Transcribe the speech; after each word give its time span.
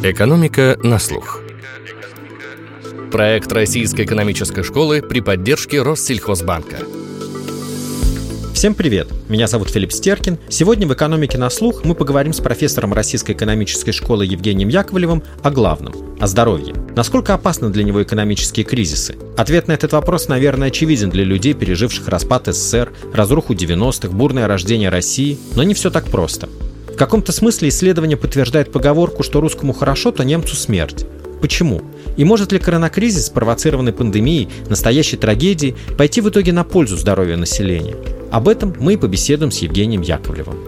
Экономика 0.00 0.78
на 0.84 1.00
слух. 1.00 1.40
Проект 3.10 3.50
Российской 3.50 4.02
экономической 4.02 4.62
школы 4.62 5.02
при 5.02 5.20
поддержке 5.20 5.82
Россельхозбанка. 5.82 6.78
Всем 8.54 8.74
привет! 8.74 9.08
Меня 9.28 9.48
зовут 9.48 9.70
Филипп 9.70 9.90
Стеркин. 9.90 10.38
Сегодня 10.48 10.86
в 10.86 10.94
«Экономике 10.94 11.36
на 11.36 11.50
слух» 11.50 11.84
мы 11.84 11.96
поговорим 11.96 12.32
с 12.32 12.40
профессором 12.40 12.92
Российской 12.92 13.32
экономической 13.32 13.90
школы 13.90 14.24
Евгением 14.24 14.68
Яковлевым 14.68 15.24
о 15.42 15.50
главном– 15.50 15.94
о 16.20 16.26
здоровье. 16.28 16.74
Насколько 16.94 17.34
опасны 17.34 17.70
для 17.70 17.82
него 17.82 18.00
экономические 18.02 18.64
кризисы? 18.64 19.16
Ответ 19.36 19.66
на 19.66 19.72
этот 19.72 19.92
вопрос, 19.92 20.28
наверное, 20.28 20.68
очевиден 20.68 21.10
для 21.10 21.24
людей, 21.24 21.54
переживших 21.54 22.06
распад 22.08 22.46
СССР, 22.46 22.92
разруху 23.12 23.54
90-х, 23.54 24.08
бурное 24.10 24.46
рождение 24.46 24.90
России, 24.90 25.38
но 25.56 25.64
не 25.64 25.74
все 25.74 25.90
так 25.90 26.06
просто. 26.06 26.48
В 26.98 27.00
каком-то 27.00 27.30
смысле 27.30 27.68
исследование 27.68 28.16
подтверждает 28.16 28.72
поговорку, 28.72 29.22
что 29.22 29.40
русскому 29.40 29.72
хорошо, 29.72 30.10
то 30.10 30.24
немцу 30.24 30.56
смерть. 30.56 31.06
Почему? 31.40 31.80
И 32.16 32.24
может 32.24 32.50
ли 32.50 32.58
коронакризис, 32.58 33.26
спровоцированный 33.26 33.92
пандемией, 33.92 34.48
настоящей 34.68 35.16
трагедией, 35.16 35.76
пойти 35.96 36.20
в 36.20 36.28
итоге 36.28 36.52
на 36.52 36.64
пользу 36.64 36.96
здоровью 36.96 37.38
населения? 37.38 37.94
Об 38.32 38.48
этом 38.48 38.74
мы 38.80 38.94
и 38.94 38.96
побеседуем 38.96 39.52
с 39.52 39.58
Евгением 39.58 40.00
Яковлевым. 40.00 40.58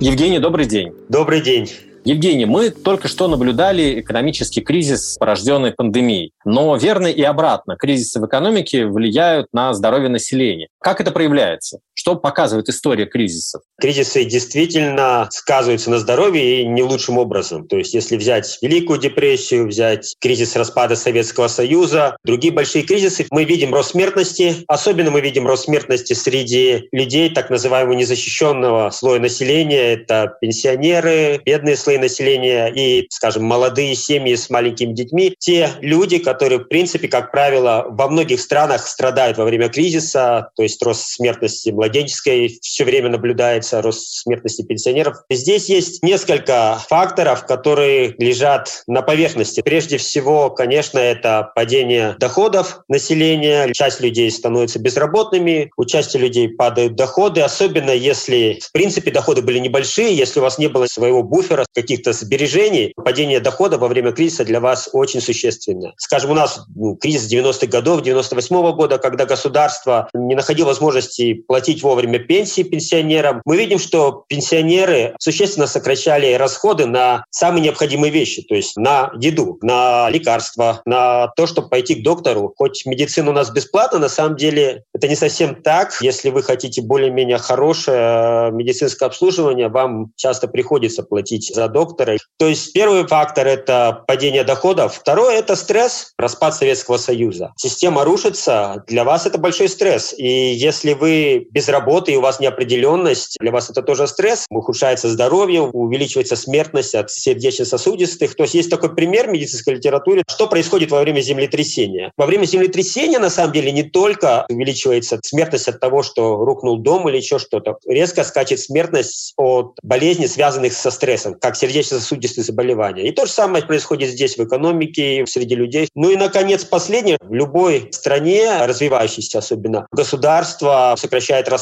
Евгений, 0.00 0.40
добрый 0.40 0.66
день. 0.66 0.90
Добрый 1.08 1.40
день. 1.40 1.70
Евгений, 2.04 2.46
мы 2.46 2.70
только 2.70 3.06
что 3.06 3.28
наблюдали 3.28 4.00
экономический 4.00 4.62
кризис, 4.62 5.16
порожденный 5.18 5.72
пандемией. 5.72 6.32
Но 6.44 6.74
верно 6.74 7.06
и 7.06 7.22
обратно. 7.22 7.76
Кризисы 7.76 8.18
в 8.18 8.26
экономике 8.26 8.86
влияют 8.86 9.48
на 9.52 9.74
здоровье 9.74 10.08
населения. 10.08 10.68
Как 10.80 11.00
это 11.00 11.10
проявляется? 11.10 11.80
Что 11.98 12.14
показывает 12.14 12.68
история 12.68 13.06
кризисов? 13.06 13.62
Кризисы 13.80 14.22
действительно 14.22 15.28
сказываются 15.32 15.90
на 15.90 15.98
здоровье 15.98 16.62
и 16.62 16.64
не 16.64 16.84
лучшим 16.84 17.18
образом. 17.18 17.66
То 17.66 17.76
есть 17.76 17.92
если 17.92 18.16
взять 18.16 18.56
Великую 18.62 19.00
депрессию, 19.00 19.66
взять 19.66 20.14
кризис 20.20 20.54
распада 20.54 20.94
Советского 20.94 21.48
Союза, 21.48 22.16
другие 22.22 22.54
большие 22.54 22.84
кризисы, 22.84 23.26
мы 23.32 23.42
видим 23.42 23.74
рост 23.74 23.90
смертности. 23.90 24.64
Особенно 24.68 25.10
мы 25.10 25.20
видим 25.20 25.44
рост 25.44 25.64
смертности 25.64 26.12
среди 26.12 26.88
людей 26.92 27.30
так 27.30 27.50
называемого 27.50 27.94
незащищенного 27.94 28.90
слоя 28.90 29.18
населения. 29.18 29.94
Это 29.94 30.36
пенсионеры, 30.40 31.40
бедные 31.44 31.76
слои 31.76 31.98
населения 31.98 32.68
и, 32.68 33.08
скажем, 33.10 33.42
молодые 33.42 33.96
семьи 33.96 34.36
с 34.36 34.50
маленькими 34.50 34.92
детьми. 34.92 35.34
Те 35.40 35.70
люди, 35.80 36.18
которые, 36.18 36.60
в 36.60 36.68
принципе, 36.68 37.08
как 37.08 37.32
правило, 37.32 37.86
во 37.88 38.06
многих 38.06 38.40
странах 38.40 38.86
страдают 38.86 39.36
во 39.36 39.44
время 39.44 39.68
кризиса, 39.68 40.50
то 40.54 40.62
есть 40.62 40.80
рост 40.80 41.08
смертности 41.08 41.70
младенцев 41.70 41.87
младенческой 41.88 42.58
все 42.60 42.84
время 42.84 43.08
наблюдается 43.08 43.80
рост 43.80 44.22
смертности 44.22 44.62
пенсионеров. 44.62 45.16
Здесь 45.30 45.68
есть 45.68 46.02
несколько 46.02 46.78
факторов, 46.88 47.46
которые 47.46 48.14
лежат 48.18 48.82
на 48.86 49.00
поверхности. 49.00 49.62
Прежде 49.62 49.96
всего, 49.96 50.50
конечно, 50.50 50.98
это 50.98 51.50
падение 51.54 52.14
доходов 52.20 52.80
населения. 52.88 53.72
Часть 53.72 54.00
людей 54.00 54.30
становится 54.30 54.78
безработными, 54.78 55.70
у 55.76 55.84
части 55.86 56.18
людей 56.18 56.48
падают 56.50 56.94
доходы, 56.94 57.40
особенно 57.40 57.90
если, 57.90 58.58
в 58.62 58.72
принципе, 58.72 59.10
доходы 59.10 59.40
были 59.40 59.58
небольшие, 59.58 60.14
если 60.14 60.40
у 60.40 60.42
вас 60.42 60.58
не 60.58 60.68
было 60.68 60.86
своего 60.86 61.22
буфера, 61.22 61.64
каких-то 61.74 62.12
сбережений, 62.12 62.92
падение 62.96 63.40
дохода 63.40 63.78
во 63.78 63.88
время 63.88 64.12
кризиса 64.12 64.44
для 64.44 64.60
вас 64.60 64.90
очень 64.92 65.20
существенно. 65.20 65.94
Скажем, 65.96 66.32
у 66.32 66.34
нас 66.34 66.66
ну, 66.74 66.96
кризис 66.96 67.32
90-х 67.32 67.66
годов, 67.66 68.02
98 68.02 68.56
-го 68.56 68.74
года, 68.74 68.98
когда 68.98 69.24
государство 69.24 70.08
не 70.12 70.34
находило 70.34 70.66
возможности 70.66 71.34
платить 71.34 71.77
платить 71.78 71.82
вовремя 71.82 72.18
пенсии 72.18 72.62
пенсионерам. 72.62 73.40
Мы 73.44 73.56
видим, 73.56 73.78
что 73.78 74.24
пенсионеры 74.28 75.14
существенно 75.18 75.66
сокращали 75.66 76.34
расходы 76.34 76.86
на 76.86 77.24
самые 77.30 77.62
необходимые 77.62 78.10
вещи, 78.10 78.42
то 78.42 78.54
есть 78.54 78.76
на 78.76 79.10
еду, 79.20 79.58
на 79.62 80.10
лекарства, 80.10 80.82
на 80.84 81.28
то, 81.36 81.46
чтобы 81.46 81.68
пойти 81.68 81.96
к 81.96 82.02
доктору. 82.02 82.52
Хоть 82.56 82.86
медицина 82.86 83.30
у 83.30 83.32
нас 83.32 83.50
бесплатна, 83.50 83.98
на 83.98 84.08
самом 84.08 84.36
деле 84.36 84.84
это 84.94 85.08
не 85.08 85.16
совсем 85.16 85.54
так. 85.62 86.00
Если 86.00 86.30
вы 86.30 86.42
хотите 86.42 86.82
более-менее 86.82 87.38
хорошее 87.38 88.50
медицинское 88.52 89.06
обслуживание, 89.06 89.68
вам 89.68 90.12
часто 90.16 90.48
приходится 90.48 91.02
платить 91.02 91.52
за 91.54 91.68
доктора. 91.68 92.16
То 92.38 92.46
есть 92.46 92.72
первый 92.72 93.06
фактор– 93.06 93.46
это 93.48 94.04
падение 94.06 94.44
доходов. 94.44 94.94
Второй– 94.94 95.34
это 95.36 95.56
стресс, 95.56 96.12
распад 96.18 96.54
Советского 96.54 96.96
Союза. 96.98 97.52
Система 97.56 98.04
рушится, 98.04 98.82
для 98.86 99.04
вас 99.04 99.26
это 99.26 99.38
большой 99.38 99.68
стресс. 99.68 100.14
И 100.16 100.26
если 100.26 100.94
вы 100.94 101.46
без 101.50 101.67
работы, 101.68 102.12
и 102.12 102.16
у 102.16 102.20
вас 102.20 102.40
неопределенность, 102.40 103.36
для 103.40 103.50
вас 103.50 103.70
это 103.70 103.82
тоже 103.82 104.06
стресс, 104.06 104.46
ухудшается 104.50 105.08
здоровье, 105.08 105.62
увеличивается 105.62 106.36
смертность 106.36 106.94
от 106.94 107.10
сердечно-сосудистых. 107.10 108.34
То 108.34 108.44
есть 108.44 108.54
есть 108.54 108.70
такой 108.70 108.94
пример 108.94 109.28
в 109.28 109.32
медицинской 109.32 109.74
литературе, 109.74 110.22
что 110.28 110.46
происходит 110.46 110.90
во 110.90 111.00
время 111.00 111.20
землетрясения. 111.20 112.12
Во 112.16 112.26
время 112.26 112.44
землетрясения, 112.44 113.18
на 113.18 113.30
самом 113.30 113.52
деле, 113.52 113.72
не 113.72 113.82
только 113.82 114.46
увеличивается 114.48 115.18
смертность 115.22 115.68
от 115.68 115.80
того, 115.80 116.02
что 116.02 116.36
рухнул 116.36 116.78
дом 116.78 117.08
или 117.08 117.16
еще 117.16 117.38
что-то, 117.38 117.78
резко 117.86 118.24
скачет 118.24 118.60
смертность 118.60 119.34
от 119.36 119.78
болезней, 119.82 120.28
связанных 120.28 120.72
со 120.72 120.90
стрессом, 120.90 121.34
как 121.34 121.56
сердечно-сосудистые 121.56 122.44
заболевания. 122.44 123.08
И 123.08 123.12
то 123.12 123.26
же 123.26 123.32
самое 123.32 123.64
происходит 123.64 124.10
здесь 124.10 124.36
в 124.36 124.44
экономике, 124.44 125.24
среди 125.26 125.54
людей. 125.54 125.88
Ну 125.94 126.10
и, 126.10 126.16
наконец, 126.16 126.64
последнее. 126.64 127.18
В 127.20 127.34
любой 127.34 127.88
стране, 127.92 128.64
развивающейся 128.64 129.38
особенно, 129.38 129.86
государство 129.92 130.94
сокращает 130.96 131.48
расходы 131.48 131.57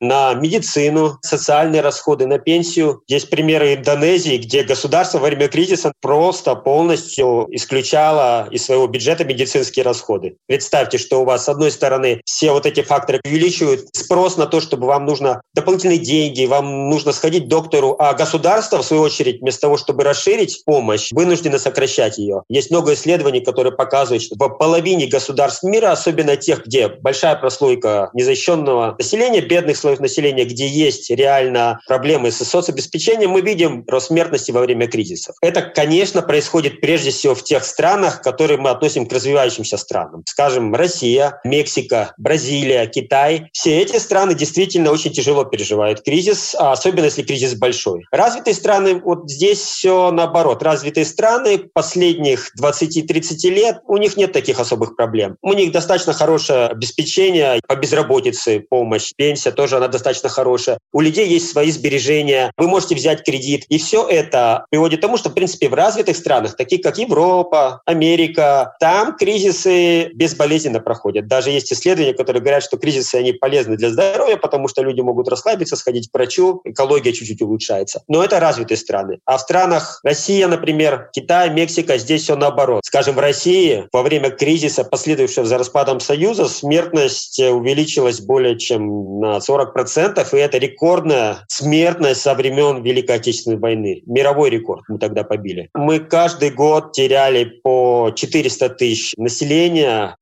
на 0.00 0.34
медицину, 0.34 1.18
социальные 1.22 1.80
расходы, 1.80 2.26
на 2.26 2.38
пенсию. 2.38 3.02
Есть 3.06 3.30
примеры 3.30 3.74
Индонезии, 3.74 4.36
где 4.36 4.62
государство 4.62 5.18
во 5.18 5.26
время 5.26 5.48
кризиса 5.48 5.92
просто 6.00 6.54
полностью 6.54 7.46
исключало 7.50 8.48
из 8.50 8.64
своего 8.64 8.86
бюджета 8.86 9.24
медицинские 9.24 9.84
расходы. 9.84 10.36
Представьте, 10.46 10.98
что 10.98 11.20
у 11.20 11.24
вас, 11.24 11.44
с 11.44 11.48
одной 11.48 11.70
стороны, 11.70 12.20
все 12.24 12.52
вот 12.52 12.66
эти 12.66 12.82
факторы 12.82 13.20
увеличивают 13.24 13.88
спрос 13.92 14.36
на 14.36 14.46
то, 14.46 14.60
чтобы 14.60 14.86
вам 14.86 15.04
нужно 15.04 15.40
дополнительные 15.54 15.98
деньги, 15.98 16.46
вам 16.46 16.88
нужно 16.88 17.12
сходить 17.12 17.44
к 17.44 17.48
доктору, 17.48 17.96
а 17.98 18.14
государство, 18.14 18.82
в 18.82 18.84
свою 18.84 19.02
очередь, 19.02 19.40
вместо 19.40 19.62
того, 19.62 19.76
чтобы 19.76 20.04
расширить 20.04 20.62
помощь, 20.64 21.10
вынуждено 21.12 21.58
сокращать 21.58 22.18
ее. 22.18 22.42
Есть 22.48 22.70
много 22.70 22.94
исследований, 22.94 23.40
которые 23.40 23.72
показывают, 23.72 24.22
что 24.22 24.36
в 24.36 24.48
половине 24.50 25.06
государств 25.06 25.62
мира, 25.62 25.92
особенно 25.92 26.36
тех, 26.36 26.66
где 26.66 26.88
большая 26.88 27.36
прослойка 27.36 28.10
незащищенного 28.14 28.96
населения, 28.98 29.35
населения, 29.36 29.40
бедных 29.40 29.76
слоев 29.76 30.00
населения, 30.00 30.44
где 30.44 30.66
есть 30.66 31.10
реально 31.10 31.80
проблемы 31.86 32.30
с 32.30 32.36
соцобеспечением, 32.36 33.30
мы 33.30 33.40
видим 33.40 33.84
рост 33.86 34.08
смертности 34.08 34.50
во 34.50 34.60
время 34.60 34.86
кризисов. 34.86 35.36
Это, 35.42 35.62
конечно, 35.62 36.22
происходит 36.22 36.80
прежде 36.80 37.10
всего 37.10 37.34
в 37.34 37.42
тех 37.42 37.64
странах, 37.64 38.22
которые 38.22 38.58
мы 38.58 38.70
относим 38.70 39.06
к 39.06 39.12
развивающимся 39.12 39.76
странам. 39.76 40.22
Скажем, 40.26 40.74
Россия, 40.74 41.40
Мексика, 41.44 42.14
Бразилия, 42.18 42.86
Китай. 42.86 43.48
Все 43.52 43.80
эти 43.80 43.98
страны 43.98 44.34
действительно 44.34 44.90
очень 44.90 45.12
тяжело 45.12 45.44
переживают 45.44 46.02
кризис, 46.02 46.54
а 46.58 46.72
особенно 46.72 47.06
если 47.06 47.22
кризис 47.22 47.54
большой. 47.54 48.04
Развитые 48.10 48.54
страны, 48.54 49.00
вот 49.02 49.30
здесь 49.30 49.58
все 49.58 50.10
наоборот. 50.10 50.62
Развитые 50.62 51.04
страны 51.04 51.58
последних 51.58 52.50
20-30 52.60 53.50
лет, 53.50 53.78
у 53.86 53.96
них 53.96 54.16
нет 54.16 54.32
таких 54.32 54.60
особых 54.60 54.96
проблем. 54.96 55.36
У 55.42 55.52
них 55.52 55.72
достаточно 55.72 56.12
хорошее 56.12 56.66
обеспечение 56.68 57.60
по 57.66 57.76
безработице, 57.76 58.60
помощь, 58.68 59.12
пенсия 59.26 59.50
тоже 59.50 59.78
она 59.78 59.88
достаточно 59.88 60.28
хорошая. 60.28 60.78
У 60.92 61.00
людей 61.00 61.26
есть 61.26 61.50
свои 61.50 61.72
сбережения, 61.72 62.52
вы 62.56 62.68
можете 62.68 62.94
взять 62.94 63.24
кредит. 63.24 63.64
И 63.68 63.78
все 63.78 64.06
это 64.08 64.66
приводит 64.70 65.00
к 65.00 65.02
тому, 65.02 65.16
что, 65.16 65.30
в 65.30 65.34
принципе, 65.34 65.68
в 65.68 65.74
развитых 65.74 66.16
странах, 66.16 66.56
таких 66.56 66.82
как 66.82 66.96
Европа, 66.98 67.82
Америка, 67.86 68.76
там 68.78 69.16
кризисы 69.16 70.10
безболезненно 70.14 70.78
проходят. 70.78 71.26
Даже 71.26 71.50
есть 71.50 71.72
исследования, 71.72 72.14
которые 72.14 72.40
говорят, 72.40 72.62
что 72.62 72.76
кризисы, 72.76 73.16
они 73.16 73.32
полезны 73.32 73.76
для 73.76 73.90
здоровья, 73.90 74.36
потому 74.36 74.68
что 74.68 74.82
люди 74.82 75.00
могут 75.00 75.28
расслабиться, 75.28 75.74
сходить 75.74 76.08
к 76.08 76.14
врачу, 76.14 76.60
экология 76.62 77.12
чуть-чуть 77.12 77.42
улучшается. 77.42 78.02
Но 78.06 78.22
это 78.22 78.38
развитые 78.38 78.78
страны. 78.78 79.18
А 79.24 79.38
в 79.38 79.40
странах 79.40 79.98
Россия, 80.04 80.46
например, 80.46 81.10
Китай, 81.12 81.50
Мексика, 81.50 81.98
здесь 81.98 82.22
все 82.22 82.36
наоборот. 82.36 82.82
Скажем, 82.84 83.16
в 83.16 83.18
России 83.18 83.88
во 83.92 84.02
время 84.02 84.30
кризиса, 84.30 84.84
последовавшего 84.84 85.46
за 85.46 85.58
распадом 85.58 85.98
Союза, 85.98 86.48
смертность 86.48 87.40
увеличилась 87.40 88.20
более 88.20 88.56
чем 88.56 89.15
на 89.20 89.38
40%, 89.38 90.26
и 90.32 90.36
это 90.36 90.58
рекордная 90.58 91.38
смертность 91.48 92.20
со 92.20 92.34
времен 92.34 92.82
Великой 92.82 93.16
Отечественной 93.16 93.58
войны. 93.58 94.02
Мировой 94.06 94.50
рекорд 94.50 94.84
мы 94.88 94.98
тогда 94.98 95.24
побили. 95.24 95.70
Мы 95.74 96.00
каждый 96.00 96.50
год 96.50 96.92
теряли 96.92 97.44
по 97.44 98.12
400 98.14 98.68
тысяч 98.70 99.14
населения. 99.16 100.16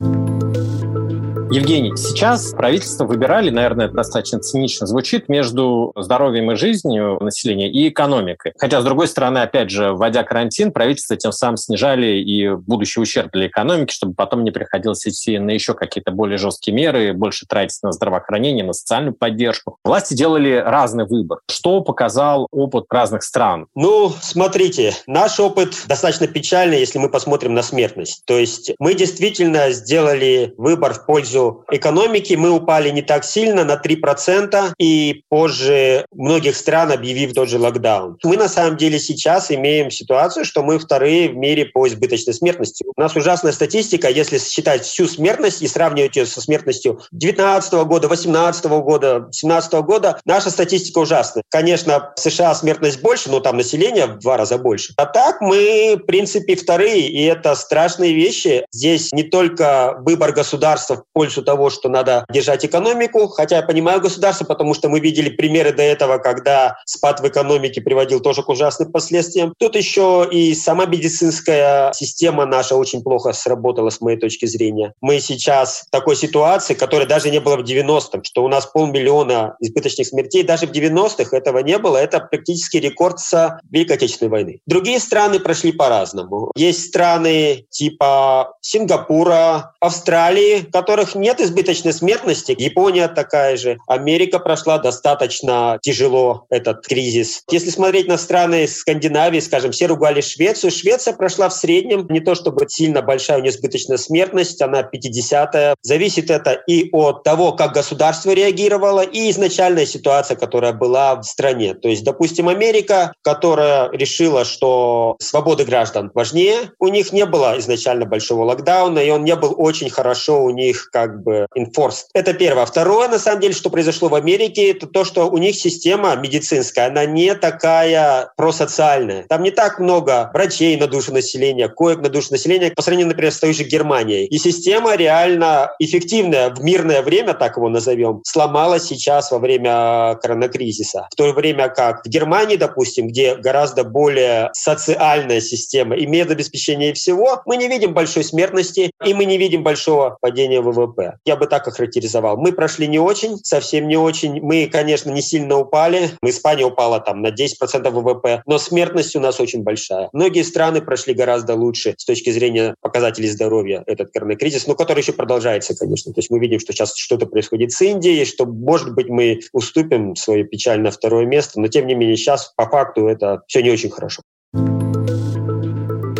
Евгений, 1.54 1.96
сейчас 1.96 2.50
правительство 2.50 3.04
выбирали, 3.04 3.48
наверное, 3.48 3.86
это 3.86 3.94
достаточно 3.94 4.40
цинично 4.40 4.88
звучит, 4.88 5.28
между 5.28 5.92
здоровьем 5.94 6.50
и 6.50 6.56
жизнью 6.56 7.16
населения 7.20 7.70
и 7.70 7.90
экономикой. 7.90 8.54
Хотя, 8.58 8.80
с 8.80 8.84
другой 8.84 9.06
стороны, 9.06 9.38
опять 9.38 9.70
же, 9.70 9.92
вводя 9.92 10.24
карантин, 10.24 10.72
правительство 10.72 11.16
тем 11.16 11.30
самым 11.30 11.56
снижали 11.56 12.16
и 12.16 12.50
будущий 12.56 13.00
ущерб 13.00 13.30
для 13.30 13.46
экономики, 13.46 13.92
чтобы 13.92 14.14
потом 14.14 14.42
не 14.42 14.50
приходилось 14.50 15.06
идти 15.06 15.38
на 15.38 15.52
еще 15.52 15.74
какие-то 15.74 16.10
более 16.10 16.38
жесткие 16.38 16.74
меры, 16.74 17.12
больше 17.12 17.46
тратить 17.46 17.80
на 17.84 17.92
здравоохранение, 17.92 18.64
на 18.64 18.72
социальную 18.72 19.14
поддержку. 19.14 19.78
Власти 19.84 20.14
делали 20.14 20.54
разный 20.56 21.06
выбор. 21.06 21.38
Что 21.48 21.82
показал 21.82 22.48
опыт 22.50 22.86
разных 22.90 23.22
стран? 23.22 23.68
Ну, 23.76 24.12
смотрите, 24.20 24.92
наш 25.06 25.38
опыт 25.38 25.84
достаточно 25.86 26.26
печальный, 26.26 26.80
если 26.80 26.98
мы 26.98 27.08
посмотрим 27.08 27.54
на 27.54 27.62
смертность. 27.62 28.24
То 28.26 28.36
есть 28.36 28.72
мы 28.80 28.94
действительно 28.94 29.70
сделали 29.70 30.52
выбор 30.56 30.94
в 30.94 31.06
пользу 31.06 31.43
экономики. 31.70 32.34
Мы 32.34 32.50
упали 32.50 32.90
не 32.90 33.02
так 33.02 33.24
сильно, 33.24 33.64
на 33.64 33.80
3%, 33.80 34.72
и 34.78 35.22
позже 35.28 36.06
многих 36.12 36.56
стран 36.56 36.92
объявив 36.92 37.32
тот 37.34 37.48
же 37.48 37.58
локдаун. 37.58 38.16
Мы 38.24 38.36
на 38.36 38.48
самом 38.48 38.76
деле 38.76 38.98
сейчас 38.98 39.50
имеем 39.50 39.90
ситуацию, 39.90 40.44
что 40.44 40.62
мы 40.62 40.78
вторые 40.78 41.28
в 41.28 41.36
мире 41.36 41.66
по 41.66 41.86
избыточной 41.88 42.34
смертности. 42.34 42.84
У 42.96 43.00
нас 43.00 43.16
ужасная 43.16 43.52
статистика, 43.52 44.08
если 44.08 44.38
считать 44.38 44.84
всю 44.84 45.06
смертность 45.06 45.62
и 45.62 45.68
сравнивать 45.68 46.16
ее 46.16 46.26
со 46.26 46.40
смертностью 46.40 47.00
2019 47.12 47.72
года, 47.84 48.08
2018 48.08 48.64
года, 48.64 49.20
2017 49.20 49.72
года, 49.84 50.20
наша 50.24 50.50
статистика 50.50 50.98
ужасная. 50.98 51.42
Конечно, 51.50 52.12
в 52.16 52.20
США 52.20 52.54
смертность 52.54 53.00
больше, 53.00 53.30
но 53.30 53.40
там 53.40 53.56
население 53.56 54.06
в 54.06 54.18
два 54.18 54.36
раза 54.36 54.58
больше. 54.58 54.92
А 54.96 55.06
так 55.06 55.40
мы, 55.40 55.96
в 55.96 56.06
принципе, 56.06 56.56
вторые, 56.56 57.08
и 57.08 57.24
это 57.24 57.54
страшные 57.54 58.14
вещи. 58.14 58.66
Здесь 58.72 59.12
не 59.12 59.22
только 59.22 59.96
выбор 60.00 60.32
государства 60.32 60.96
в 60.96 61.04
пользу 61.12 61.33
того, 61.42 61.70
что 61.70 61.88
надо 61.88 62.24
держать 62.30 62.64
экономику, 62.64 63.28
хотя 63.28 63.56
я 63.56 63.62
понимаю 63.62 64.00
государство, 64.00 64.44
потому 64.44 64.74
что 64.74 64.88
мы 64.88 65.00
видели 65.00 65.30
примеры 65.30 65.72
до 65.72 65.82
этого, 65.82 66.18
когда 66.18 66.76
спад 66.86 67.20
в 67.20 67.28
экономике 67.28 67.80
приводил 67.80 68.20
тоже 68.20 68.42
к 68.42 68.48
ужасным 68.48 68.92
последствиям. 68.92 69.54
Тут 69.58 69.76
еще 69.76 70.26
и 70.30 70.54
сама 70.54 70.86
медицинская 70.86 71.92
система 71.92 72.46
наша 72.46 72.76
очень 72.76 73.02
плохо 73.02 73.32
сработала, 73.32 73.90
с 73.90 74.00
моей 74.00 74.18
точки 74.18 74.46
зрения. 74.46 74.94
Мы 75.00 75.20
сейчас 75.20 75.84
в 75.86 75.90
такой 75.90 76.16
ситуации, 76.16 76.74
которой 76.74 77.06
даже 77.06 77.30
не 77.30 77.40
было 77.40 77.56
в 77.56 77.62
90-м, 77.62 78.24
что 78.24 78.44
у 78.44 78.48
нас 78.48 78.66
полмиллиона 78.66 79.56
избыточных 79.60 80.06
смертей, 80.06 80.42
даже 80.42 80.66
в 80.66 80.72
90-х 80.72 81.36
этого 81.36 81.58
не 81.58 81.78
было. 81.78 81.96
Это 81.96 82.20
практически 82.20 82.78
рекорд 82.78 83.20
с 83.20 83.60
Великой 83.70 83.96
Отечественной 83.96 84.30
войны. 84.30 84.60
Другие 84.66 85.00
страны 85.00 85.38
прошли 85.38 85.72
по-разному. 85.72 86.50
Есть 86.56 86.88
страны 86.88 87.66
типа 87.70 88.56
Сингапура, 88.60 89.74
Австралии, 89.80 90.60
которые 90.72 91.06
нет 91.14 91.40
избыточной 91.40 91.92
смертности. 91.92 92.54
Япония 92.58 93.08
такая 93.08 93.56
же. 93.56 93.78
Америка 93.86 94.38
прошла 94.38 94.78
достаточно 94.78 95.78
тяжело 95.82 96.46
этот 96.50 96.86
кризис. 96.86 97.42
Если 97.50 97.70
смотреть 97.70 98.08
на 98.08 98.18
страны 98.18 98.66
Скандинавии, 98.66 99.40
скажем, 99.40 99.72
все 99.72 99.86
ругали 99.86 100.20
Швецию. 100.20 100.70
Швеция 100.70 101.14
прошла 101.14 101.48
в 101.48 101.54
среднем, 101.54 102.06
не 102.08 102.20
то 102.20 102.34
чтобы 102.34 102.66
сильно 102.68 103.02
большая 103.02 103.38
у 103.38 103.40
нее 103.40 103.50
избыточная 103.50 103.96
смертность, 103.96 104.60
она 104.62 104.82
50-я. 104.82 105.74
Зависит 105.82 106.30
это 106.30 106.52
и 106.52 106.88
от 106.92 107.22
того, 107.24 107.52
как 107.52 107.72
государство 107.72 108.30
реагировало, 108.32 109.00
и 109.00 109.30
изначальная 109.30 109.86
ситуация, 109.86 110.36
которая 110.36 110.72
была 110.72 111.16
в 111.16 111.24
стране. 111.24 111.74
То 111.74 111.88
есть, 111.88 112.04
допустим, 112.04 112.48
Америка, 112.48 113.12
которая 113.22 113.90
решила, 113.92 114.44
что 114.44 115.16
свободы 115.20 115.64
граждан 115.64 116.10
важнее, 116.14 116.72
у 116.78 116.88
них 116.88 117.12
не 117.12 117.26
было 117.26 117.58
изначально 117.58 118.06
большого 118.06 118.44
локдауна, 118.44 118.98
и 118.98 119.10
он 119.10 119.24
не 119.24 119.36
был 119.36 119.54
очень 119.56 119.90
хорошо 119.90 120.42
у 120.42 120.50
них 120.50 120.88
как 120.92 121.03
бы 121.22 121.46
enforced. 121.56 122.06
Это 122.14 122.34
первое. 122.34 122.66
Второе, 122.66 123.08
на 123.08 123.18
самом 123.18 123.40
деле, 123.40 123.54
что 123.54 123.70
произошло 123.70 124.08
в 124.08 124.14
Америке, 124.14 124.70
это 124.70 124.86
то, 124.86 125.04
что 125.04 125.28
у 125.28 125.38
них 125.38 125.56
система 125.56 126.14
медицинская, 126.16 126.88
она 126.88 127.04
не 127.04 127.34
такая 127.34 128.32
просоциальная. 128.36 129.24
Там 129.28 129.42
не 129.42 129.50
так 129.50 129.78
много 129.78 130.30
врачей 130.32 130.76
на 130.76 130.86
душу 130.86 131.12
населения, 131.12 131.68
коек 131.68 132.00
на 132.00 132.08
душу 132.08 132.28
населения, 132.30 132.70
по 132.70 132.82
сравнению, 132.82 133.08
например, 133.08 133.32
с 133.32 133.38
той 133.38 133.52
же 133.52 133.64
Германией. 133.64 134.26
И 134.26 134.38
система 134.38 134.96
реально 134.96 135.72
эффективная 135.78 136.50
в 136.50 136.62
мирное 136.62 137.02
время, 137.02 137.34
так 137.34 137.56
его 137.56 137.68
назовем, 137.68 138.22
сломалась 138.24 138.84
сейчас 138.84 139.30
во 139.30 139.38
время 139.38 140.16
коронакризиса. 140.22 141.08
В 141.10 141.16
то 141.16 141.32
время 141.32 141.68
как 141.68 142.04
в 142.04 142.08
Германии, 142.08 142.56
допустим, 142.56 143.08
где 143.08 143.34
гораздо 143.36 143.84
более 143.84 144.50
социальная 144.52 145.40
система 145.40 145.96
и 145.96 146.06
медобеспечение 146.06 146.94
всего, 146.94 147.42
мы 147.46 147.56
не 147.56 147.68
видим 147.68 147.92
большой 147.92 148.24
смертности 148.24 148.90
и 149.04 149.14
мы 149.14 149.24
не 149.24 149.36
видим 149.36 149.62
большого 149.62 150.16
падения 150.20 150.60
ВВП. 150.60 150.93
ВВП. 150.94 151.18
Я 151.24 151.36
бы 151.36 151.46
так 151.46 151.66
охарактеризовал. 151.66 152.36
Мы 152.36 152.52
прошли 152.52 152.86
не 152.86 152.98
очень, 152.98 153.38
совсем 153.42 153.88
не 153.88 153.96
очень. 153.96 154.40
Мы, 154.40 154.66
конечно, 154.66 155.10
не 155.10 155.22
сильно 155.22 155.58
упали. 155.58 156.10
Испания 156.22 156.64
упала 156.64 157.00
там 157.00 157.22
на 157.22 157.28
10% 157.28 157.90
ВВП, 157.90 158.42
но 158.46 158.58
смертность 158.58 159.16
у 159.16 159.20
нас 159.20 159.40
очень 159.40 159.62
большая. 159.62 160.08
Многие 160.12 160.42
страны 160.42 160.80
прошли 160.80 161.14
гораздо 161.14 161.54
лучше 161.54 161.94
с 161.96 162.04
точки 162.04 162.30
зрения 162.30 162.74
показателей 162.80 163.28
здоровья 163.28 163.82
этот 163.86 164.10
коронакризис, 164.12 164.66
но 164.66 164.74
который 164.74 165.00
еще 165.00 165.12
продолжается, 165.12 165.76
конечно. 165.76 166.12
То 166.12 166.18
есть 166.20 166.30
мы 166.30 166.38
видим, 166.38 166.60
что 166.60 166.72
сейчас 166.72 166.96
что-то 166.96 167.26
происходит 167.26 167.72
с 167.72 167.82
Индией, 167.82 168.24
что, 168.24 168.46
может 168.46 168.94
быть, 168.94 169.08
мы 169.08 169.40
уступим 169.52 170.16
свое 170.16 170.44
печальное 170.44 170.90
второе 170.90 171.26
место, 171.26 171.60
но, 171.60 171.68
тем 171.68 171.86
не 171.86 171.94
менее, 171.94 172.16
сейчас 172.16 172.52
по 172.56 172.68
факту 172.68 173.06
это 173.06 173.42
все 173.46 173.62
не 173.62 173.70
очень 173.70 173.90
хорошо. 173.90 174.22